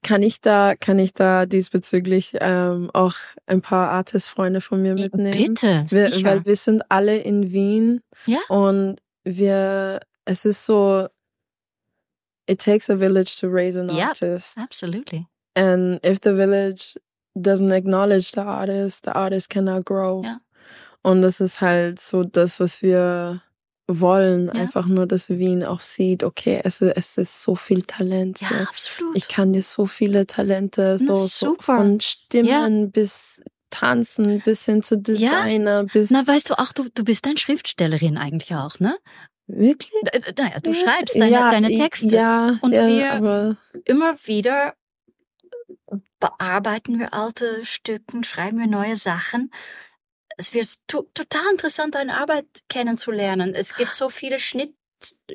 Kann 0.02 0.22
ich 0.22 0.40
da, 0.40 0.74
kann 0.74 0.98
ich 0.98 1.14
da 1.14 1.46
diesbezüglich 1.46 2.33
ähm, 2.40 2.90
auch 2.92 3.14
ein 3.46 3.62
paar 3.62 3.90
Artist-Freunde 3.90 4.61
von 4.61 4.83
mir 4.83 4.94
mitnehmen? 4.94 5.30
Bitte, 5.54 5.87
Wir, 5.88 6.11
sicher. 6.11 6.24
weil 6.28 6.44
wir 6.44 6.56
sind 6.56 6.83
alle 6.90 7.16
in 7.18 7.50
Wien 7.50 8.02
Ja. 8.26 8.38
und 8.48 8.96
wir, 9.24 10.00
es 10.26 10.44
ist 10.44 10.66
so, 10.66 11.06
it 12.51 12.61
takes 12.61 12.91
a 12.91 12.97
village 12.99 13.37
to 13.41 13.49
raise 13.49 13.79
an 13.79 13.89
Ja. 13.95 14.09
artist. 14.09 14.59
Absolutely. 14.59 15.27
And 15.55 16.05
if 16.05 16.19
the 16.23 16.35
village 16.35 16.97
doesn't 17.37 17.73
acknowledge 17.73 18.33
the 18.35 18.41
artist, 18.41 19.05
the 19.05 19.13
artist 19.13 19.51
cannot 19.51 19.85
grow. 19.85 20.25
Ja. 20.25 20.41
Und 21.03 21.23
das 21.23 21.41
ist 21.41 21.61
halt 21.61 22.01
so 22.01 22.25
das, 22.25 22.61
was 22.61 22.83
wir 22.83 23.43
wollen. 23.89 24.47
Ja. 24.49 24.53
Einfach 24.55 24.87
nur, 24.87 25.07
dass 25.07 25.29
Wien 25.31 25.65
auch 25.65 25.81
sieht, 25.81 26.23
okay, 26.25 26.61
es, 26.65 26.81
ist- 26.81 26.97
es 26.97 27.19
ist 27.19 27.43
so 27.43 27.55
viel 27.57 27.83
Talent. 27.83 28.41
Ja, 28.41 28.49
hier. 28.49 28.69
absolut. 28.69 29.17
Ich 29.17 29.29
kann 29.29 29.53
dir 29.53 29.63
so 29.63 29.87
viele 29.87 30.27
Talente, 30.27 30.99
so, 30.99 31.15
so 31.15 31.57
von 31.61 31.99
Stimmen 32.01 32.91
bis 32.93 33.41
Tanzen, 33.71 34.41
bis 34.45 34.65
hin 34.65 34.83
zu 34.83 34.99
Designer, 34.99 35.85
bis 35.85 36.11
Na, 36.11 36.27
weißt 36.27 36.51
du, 36.51 36.59
auch 36.59 36.73
du, 36.73 36.89
du 36.93 37.05
bist 37.05 37.25
eine 37.27 37.39
Schriftstellerin 37.39 38.19
eigentlich 38.19 38.55
auch, 38.55 38.81
ne? 38.81 38.97
Wirklich. 39.59 39.93
Äh, 40.13 40.19
äh, 40.19 40.33
Naja, 40.39 40.61
du 40.61 40.73
schreibst 40.75 41.17
deine, 41.19 41.31
ja, 41.33 41.51
deine 41.51 41.69
Texte. 41.69 42.15
Ja, 42.15 42.59
Und 42.63 42.73
ja, 42.73 42.87
wir- 43.23 43.57
Immer 43.85 44.17
wieder 44.25 44.75
bearbeiten 46.19 46.99
wir 46.99 47.15
alte 47.15 47.65
Stücken, 47.65 48.25
schreiben 48.25 48.59
wir 48.59 48.67
neue 48.67 48.97
Sachen. 48.97 49.51
Es 50.37 50.55
wird 50.55 50.69
to 50.87 51.03
total 51.15 51.43
interessant, 51.53 51.95
deine 51.95 52.17
Arbeit 52.19 52.47
kennenzulernen. 52.69 53.55
Es 53.55 53.75
gibt 53.75 53.95
so 53.95 54.09
viele 54.09 54.39
Schnitt 54.39 54.75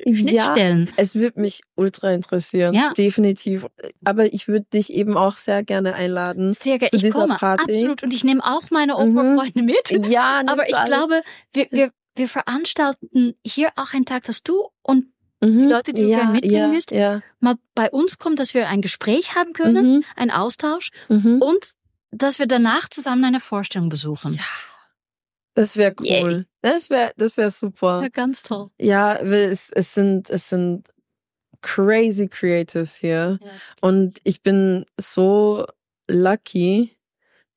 Schnittstellen. 0.04 0.92
Es 0.96 1.16
würde 1.16 1.40
mich 1.40 1.62
ultra 1.74 2.12
interessieren, 2.12 2.72
Ja. 2.72 2.92
definitiv. 2.96 3.66
Aber 4.04 4.32
ich 4.32 4.46
würde 4.46 4.64
dich 4.72 4.92
eben 4.92 5.16
auch 5.16 5.36
sehr 5.36 5.64
gerne 5.64 5.94
einladen. 5.96 6.52
Sehr 6.52 6.78
gerne. 6.78 6.90
zu 6.90 6.96
Ich 6.96 7.02
dieser 7.02 7.18
komme, 7.18 7.34
Party. 7.36 7.72
absolut. 7.72 8.04
Und 8.04 8.14
ich 8.14 8.22
nehme 8.22 8.44
auch 8.44 8.70
meine 8.70 8.94
Mhm. 8.94 9.18
Operfreunde 9.18 9.62
mit. 9.64 9.90
Ja, 10.08 10.40
Aber 10.46 10.68
ich 10.68 10.76
alle. 10.76 10.86
glaube, 10.86 11.22
wir, 11.52 11.66
wir, 11.72 11.90
wir 12.16 12.28
veranstalten 12.28 13.34
hier 13.44 13.70
auch 13.76 13.92
einen 13.94 14.04
Tag, 14.06 14.24
dass 14.24 14.42
du 14.42 14.68
und 14.82 15.06
Mhm. 15.42 15.58
die 15.58 15.66
Leute, 15.66 15.92
die 15.92 16.00
du 16.02 16.08
ja, 16.08 16.16
gerne 16.18 16.32
mitbringen 16.32 16.56
ja, 16.56 16.72
willst, 16.72 16.90
ja. 16.92 17.20
mal 17.40 17.56
bei 17.74 17.90
uns 17.90 18.18
kommen, 18.18 18.36
dass 18.36 18.54
wir 18.54 18.68
ein 18.68 18.80
Gespräch 18.80 19.34
haben 19.34 19.52
können, 19.52 19.96
Mhm. 19.96 20.04
einen 20.16 20.30
Austausch 20.30 20.90
Mhm. 21.10 21.42
und 21.42 21.72
dass 22.10 22.38
wir 22.38 22.46
danach 22.46 22.88
zusammen 22.88 23.22
eine 23.26 23.38
Vorstellung 23.40 23.90
besuchen. 23.90 24.32
Ja, 24.32 24.40
das 25.54 25.76
wäre 25.76 25.94
cool. 26.00 26.06
Yay. 26.06 26.44
Das 26.62 26.88
wäre, 26.88 27.12
das 27.18 27.36
wäre 27.36 27.50
super. 27.50 28.00
Ja, 28.02 28.08
ganz 28.08 28.42
toll. 28.44 28.70
Ja, 28.80 29.14
es, 29.16 29.70
es 29.72 29.92
sind, 29.92 30.30
es 30.30 30.48
sind 30.48 30.88
crazy 31.60 32.28
Creatives 32.28 32.94
hier. 32.96 33.38
Und 33.82 34.20
ich 34.24 34.42
bin 34.42 34.86
so 34.98 35.66
lucky, 36.08 36.95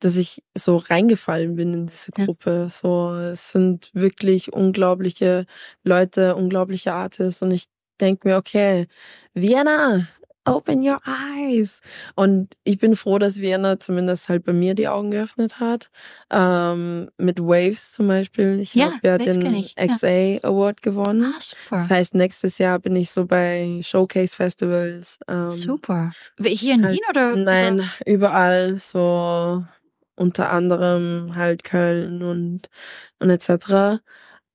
dass 0.00 0.16
ich 0.16 0.42
so 0.56 0.76
reingefallen 0.76 1.56
bin 1.56 1.72
in 1.74 1.86
diese 1.86 2.10
Ja. 2.16 2.24
Gruppe. 2.24 2.68
So, 2.72 3.12
es 3.14 3.52
sind 3.52 3.90
wirklich 3.92 4.52
unglaubliche 4.52 5.46
Leute, 5.84 6.34
unglaubliche 6.36 6.92
Artists. 6.92 7.42
Und 7.42 7.52
ich 7.52 7.66
denke 8.00 8.26
mir, 8.28 8.36
okay, 8.38 8.86
Vienna, 9.34 10.06
open 10.46 10.82
your 10.82 10.98
eyes. 11.36 11.80
Und 12.16 12.54
ich 12.64 12.78
bin 12.78 12.96
froh, 12.96 13.18
dass 13.18 13.36
Vienna 13.42 13.78
zumindest 13.78 14.30
halt 14.30 14.42
bei 14.44 14.54
mir 14.54 14.74
die 14.74 14.88
Augen 14.88 15.10
geöffnet 15.10 15.60
hat. 15.60 15.90
Ähm, 16.30 17.10
mit 17.18 17.38
Waves 17.40 17.92
zum 17.92 18.08
Beispiel. 18.08 18.58
Ich 18.58 18.74
Ja, 18.74 18.86
habe 18.86 18.96
ja 19.06 19.18
Waves 19.20 19.38
den 19.38 19.54
ich, 19.54 19.74
ja. 19.78 19.86
XA 19.86 20.38
Award 20.48 20.80
gewonnen. 20.80 21.34
Ah, 21.36 21.40
super. 21.40 21.76
Das 21.76 21.90
heißt, 21.90 22.14
nächstes 22.14 22.56
Jahr 22.56 22.78
bin 22.78 22.96
ich 22.96 23.10
so 23.10 23.26
bei 23.26 23.80
Showcase-Festivals. 23.82 25.18
Ähm, 25.28 25.50
super. 25.50 26.10
Hier 26.42 26.74
in 26.74 26.84
halt- 26.86 26.94
Wien 26.94 27.04
oder? 27.10 27.36
Nein, 27.36 27.90
überall 28.06 28.78
so 28.78 29.64
unter 30.20 30.50
anderem 30.50 31.32
halt 31.34 31.64
Köln 31.64 32.22
und 32.22 32.68
und 33.18 33.30
etc. 33.30 34.00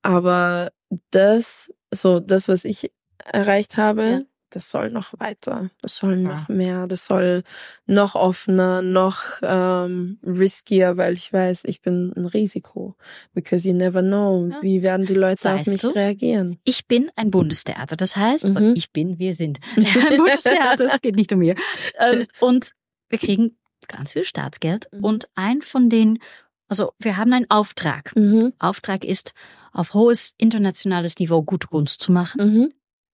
Aber 0.02 0.70
das, 1.12 1.72
so 1.92 2.20
das, 2.20 2.48
was 2.48 2.64
ich 2.66 2.92
erreicht 3.24 3.76
habe, 3.78 4.04
Ja. 4.04 4.22
das 4.52 4.70
soll 4.70 4.92
noch 4.92 5.14
weiter. 5.20 5.70
Das 5.82 5.98
soll 5.98 6.22
Super. 6.22 6.36
noch 6.36 6.50
mehr. 6.50 6.86
Das 6.88 7.08
soll 7.08 7.44
noch 7.88 8.14
offener, 8.16 8.82
noch 8.84 9.24
ähm, 9.42 10.20
riskier, 10.24 10.98
weil 10.98 11.14
ich 11.16 11.34
weiß, 11.34 11.66
ich 11.66 11.82
bin 11.82 12.14
ein 12.16 12.26
Risiko. 12.28 12.96
Because 13.34 13.68
you 13.68 13.74
never 13.74 14.02
know, 14.04 14.48
Ja. 14.52 14.60
wie 14.62 14.84
werden 14.84 15.06
die 15.08 15.16
Leute 15.16 15.50
auf 15.52 15.60
Weißt 15.62 15.68
mich 15.72 15.82
du? 15.82 15.88
reagieren. 15.90 16.60
Ich 16.64 16.88
bin 16.88 17.10
ein 17.16 17.32
Bundestheater. 17.32 17.96
Das 17.96 18.16
heißt, 18.16 18.50
Mhm. 18.50 18.74
ich 18.76 18.92
bin, 18.94 19.18
wir 19.18 19.34
sind 19.34 19.60
ein 20.12 20.18
Bundestheater. 20.18 20.94
Es 20.94 21.02
geht 21.02 21.16
nicht 21.16 21.32
um 21.34 21.40
mir. 21.40 21.56
Ähm, 22.00 22.28
und 22.40 22.74
wir 23.10 23.18
kriegen 23.18 23.58
ganz 23.88 24.14
viel 24.14 24.24
Staatsgeld. 24.24 24.88
Mhm. 24.92 25.04
Und 25.04 25.30
ein 25.36 25.62
von 25.62 25.90
den, 25.90 26.20
also 26.68 26.94
wir 27.00 27.18
haben 27.18 27.34
einen 27.34 27.50
Auftrag. 27.50 28.16
Mhm. 28.16 28.54
Auftrag 28.60 29.04
ist, 29.04 29.34
auf 29.74 29.94
hohes 29.94 30.34
internationales 30.38 31.18
Niveau 31.18 31.44
gute 31.44 31.68
Kunst 31.68 32.02
zu 32.02 32.12
machen. 32.12 32.42
Mhm. 32.42 32.70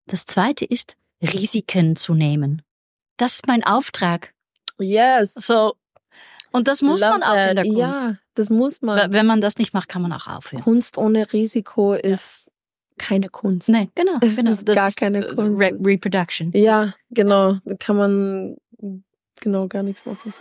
Das 0.06 0.26
zweite 0.26 0.66
ist, 0.66 0.96
Risiken 1.22 1.96
zu 1.96 2.14
nehmen. 2.14 2.62
Das 3.18 3.36
ist 3.36 3.48
mein 3.48 3.64
Auftrag. 3.64 4.34
Yes. 4.80 5.34
So. 5.34 5.76
Und 6.52 6.68
das 6.68 6.82
muss 6.82 7.02
Love 7.02 7.20
man 7.20 7.24
auch 7.24 7.50
in 7.50 7.56
der. 7.56 7.66
Kunst. 7.66 7.78
Ja, 7.78 8.18
das 8.36 8.50
muss 8.50 8.82
man. 8.82 9.12
Wenn 9.12 9.26
man 9.26 9.42
das 9.42 9.58
nicht 9.58 9.74
macht, 9.74 9.90
kann 9.90 10.02
man 10.02 10.12
auch 10.12 10.28
aufhören. 10.28 10.64
Kunst 10.64 10.98
ohne 10.98 11.32
Risiko 11.32 11.94
ist 11.94 12.52
keine 12.98 13.30
Kunst. 13.30 13.70
Nein, 13.70 13.90
genau. 13.96 14.18
Es 14.22 14.36
genau. 14.36 14.52
ist 14.52 14.66
gar 14.66 14.92
keine 14.92 15.26
äh, 15.26 15.36
Kunst. 15.36 15.60
Re 15.60 15.72
Reproduction. 15.80 16.52
Ja, 16.54 16.94
genau. 17.10 17.58
Da 17.66 17.76
kann 17.76 17.96
man 17.96 18.58
genau 19.42 19.68
gar 19.68 19.84
nichts 19.84 20.06
machen. 20.06 20.34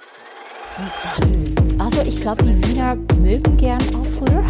Also 1.78 2.00
ich 2.02 2.20
glaube, 2.20 2.44
die 2.44 2.64
Wiener 2.68 2.94
mögen 2.94 3.56
gern 3.56 3.82
Aufrühr. 3.94 4.44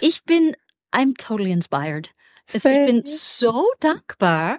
Ich 0.00 0.22
bin, 0.24 0.54
I'm 0.92 1.16
totally 1.16 1.50
inspired. 1.52 2.10
Also 2.52 2.68
ich 2.68 2.86
bin 2.86 3.02
so 3.06 3.66
dankbar, 3.80 4.58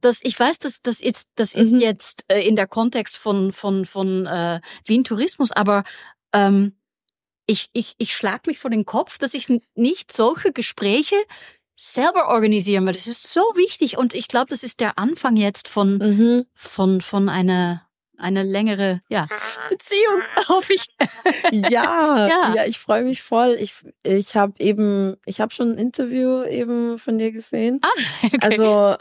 dass 0.00 0.20
ich 0.22 0.38
weiß, 0.38 0.58
dass 0.58 0.82
das 0.82 1.00
ist, 1.00 1.28
das 1.36 1.54
ist 1.54 1.72
Mhm. 1.72 1.80
jetzt 1.80 2.24
äh, 2.28 2.46
in 2.46 2.56
der 2.56 2.66
Kontext 2.66 3.16
von 3.16 3.52
von 3.52 3.86
von 3.86 4.26
äh, 4.26 4.60
Wien 4.84 5.02
Tourismus, 5.02 5.50
aber 5.50 5.82
ähm, 6.32 6.76
ich 7.46 7.70
ich 7.72 7.94
ich 7.98 8.14
schlag 8.14 8.46
mich 8.46 8.58
vor 8.58 8.70
den 8.70 8.84
Kopf, 8.84 9.18
dass 9.18 9.34
ich 9.34 9.48
nicht 9.74 10.12
solche 10.12 10.52
Gespräche 10.52 11.16
selber 11.76 12.28
organisieren, 12.28 12.86
weil 12.86 12.92
das 12.94 13.06
ist 13.06 13.32
so 13.32 13.40
wichtig 13.54 13.98
und 13.98 14.14
ich 14.14 14.28
glaube, 14.28 14.46
das 14.48 14.62
ist 14.62 14.80
der 14.80 14.98
Anfang 14.98 15.36
jetzt 15.36 15.68
von 15.68 15.98
Mhm. 15.98 16.46
von 16.54 17.00
von 17.00 17.28
einer 17.28 17.82
eine 18.16 18.44
längere 18.44 19.00
ja 19.08 19.26
Beziehung, 19.68 20.22
hoffe 20.48 20.74
ich. 20.74 20.86
Ja, 21.50 22.28
Ja. 22.28 22.54
ja, 22.54 22.64
ich 22.64 22.78
freue 22.78 23.02
mich 23.04 23.22
voll. 23.22 23.56
Ich 23.60 23.74
ich 24.04 24.36
habe 24.36 24.52
eben 24.60 25.16
ich 25.26 25.40
habe 25.40 25.52
schon 25.52 25.72
ein 25.72 25.78
Interview 25.78 26.44
eben 26.44 26.98
von 26.98 27.18
dir 27.18 27.32
gesehen. 27.32 27.80
Ah, 27.82 27.88
okay. 28.26 28.38
Also 28.40 28.96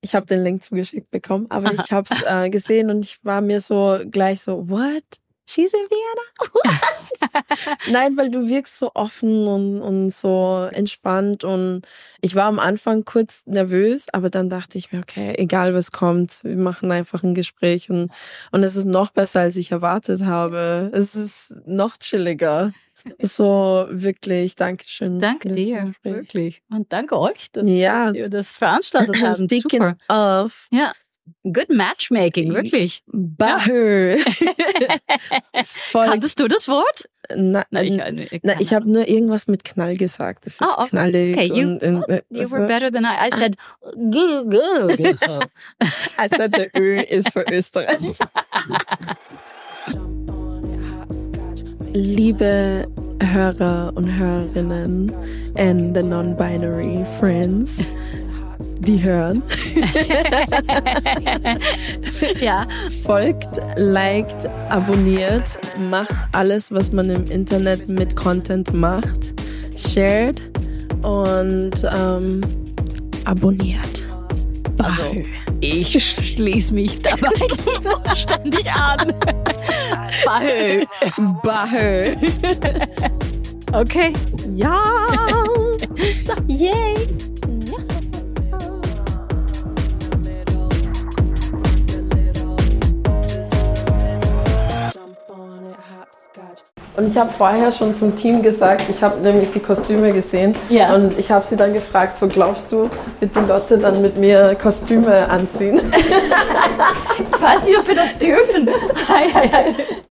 ich 0.00 0.16
habe 0.16 0.26
den 0.26 0.42
Link 0.42 0.64
zugeschickt 0.64 1.10
bekommen, 1.12 1.46
aber 1.50 1.72
ich 1.72 1.92
habe 1.92 2.08
es 2.12 2.22
äh, 2.24 2.50
gesehen 2.50 2.90
und 2.90 3.04
ich 3.04 3.24
war 3.24 3.40
mir 3.40 3.60
so 3.60 4.00
gleich 4.10 4.42
so, 4.42 4.68
what? 4.68 5.04
She's 5.46 5.72
in 5.72 5.86
Vienna? 5.90 6.72
Nein, 7.90 8.16
weil 8.16 8.30
du 8.30 8.48
wirkst 8.48 8.78
so 8.78 8.92
offen 8.94 9.46
und, 9.46 9.82
und 9.82 10.10
so 10.10 10.68
entspannt 10.72 11.44
und 11.44 11.82
ich 12.20 12.34
war 12.34 12.44
am 12.44 12.58
Anfang 12.58 13.04
kurz 13.04 13.42
nervös, 13.46 14.06
aber 14.12 14.30
dann 14.30 14.48
dachte 14.48 14.78
ich 14.78 14.92
mir, 14.92 15.00
okay, 15.00 15.34
egal 15.36 15.74
was 15.74 15.90
kommt, 15.90 16.44
wir 16.44 16.56
machen 16.56 16.92
einfach 16.92 17.22
ein 17.22 17.34
Gespräch 17.34 17.90
und, 17.90 18.10
und 18.52 18.62
es 18.62 18.76
ist 18.76 18.86
noch 18.86 19.10
besser, 19.10 19.40
als 19.40 19.56
ich 19.56 19.72
erwartet 19.72 20.24
habe. 20.24 20.90
Es 20.92 21.14
ist 21.14 21.54
noch 21.66 21.96
chilliger. 21.96 22.72
So 23.20 23.86
wirklich, 23.90 24.54
Dankeschön. 24.54 25.18
Danke 25.18 25.48
dir, 25.48 25.92
wirklich. 26.02 26.62
Und 26.70 26.92
danke 26.92 27.18
euch, 27.18 27.50
dass 27.50 27.68
ja. 27.68 28.12
ihr 28.12 28.28
das 28.28 28.56
veranstaltet 28.56 29.16
habt. 29.22 29.38
Speaking 29.38 29.96
Super. 29.98 30.44
of. 30.44 30.68
Ja. 30.70 30.92
Good 31.44 31.70
Matchmaking, 31.70 32.54
wirklich. 32.54 33.02
Bahö. 33.06 34.16
Kanntest 35.92 36.40
du 36.40 36.48
das 36.48 36.68
Wort? 36.68 37.08
Na, 37.36 37.64
na, 37.70 37.82
ich, 37.82 37.98
ich, 38.32 38.40
na, 38.42 38.60
ich 38.60 38.74
habe 38.74 38.90
nur 38.90 39.06
irgendwas 39.08 39.46
mit 39.46 39.64
Knall 39.64 39.96
gesagt. 39.96 40.46
Das 40.46 40.54
ist 40.54 40.62
oh, 40.62 40.66
okay. 40.76 40.88
knallig. 40.90 41.36
Okay, 41.36 41.46
you, 41.46 41.68
und, 41.68 41.82
und, 41.82 42.22
you 42.30 42.50
were 42.50 42.66
better 42.66 42.90
than 42.90 43.04
I. 43.04 43.28
I 43.28 43.30
said, 43.30 43.56
go, 44.10 44.44
go. 44.44 44.88
I 46.18 46.28
said, 46.28 46.56
der 46.56 46.68
Ö 46.76 47.00
ist 47.00 47.32
für 47.32 47.44
Österreich. 47.50 48.18
Liebe 51.92 52.88
Hörer 53.22 53.92
und 53.94 54.08
Hörerinnen 54.08 55.12
and 55.56 55.94
the 55.94 56.02
non-binary 56.02 57.04
friends, 57.18 57.82
die 58.78 59.02
hören. 59.02 59.42
ja. 62.40 62.66
Folgt, 63.04 63.60
liked, 63.76 64.48
abonniert, 64.68 65.50
macht 65.90 66.14
alles, 66.32 66.70
was 66.70 66.92
man 66.92 67.10
im 67.10 67.26
Internet 67.26 67.88
mit 67.88 68.16
Content 68.16 68.72
macht. 68.72 69.34
Shared 69.76 70.40
und 71.02 71.72
ähm, 71.96 72.40
abonniert. 73.24 74.08
Also, 74.78 75.22
ich 75.60 76.02
schließe 76.02 76.74
mich 76.74 77.00
dabei 77.02 77.30
ständig 78.16 78.70
an. 78.70 79.12
Bahö. 80.24 80.82
Bahö. 81.42 82.14
Okay. 83.72 84.12
Ja. 84.54 84.82
yay. 86.48 86.94
Und 96.94 97.08
ich 97.08 97.16
habe 97.16 97.32
vorher 97.32 97.72
schon 97.72 97.94
zum 97.94 98.16
Team 98.16 98.42
gesagt, 98.42 98.84
ich 98.90 99.02
habe 99.02 99.18
nämlich 99.20 99.50
die 99.52 99.60
Kostüme 99.60 100.12
gesehen 100.12 100.54
ja. 100.68 100.94
und 100.94 101.18
ich 101.18 101.30
habe 101.30 101.44
sie 101.48 101.56
dann 101.56 101.72
gefragt, 101.72 102.18
so 102.18 102.28
glaubst 102.28 102.70
du, 102.70 102.90
wird 103.18 103.34
die 103.34 103.48
Lotte 103.48 103.78
dann 103.78 104.02
mit 104.02 104.18
mir 104.18 104.54
Kostüme 104.60 105.26
anziehen? 105.28 105.80
ich 107.18 107.42
weiß 107.42 107.64
nicht, 107.64 107.78
ob 107.78 107.88
wir 107.88 107.94
das 107.94 108.16
dürfen. 108.18 108.68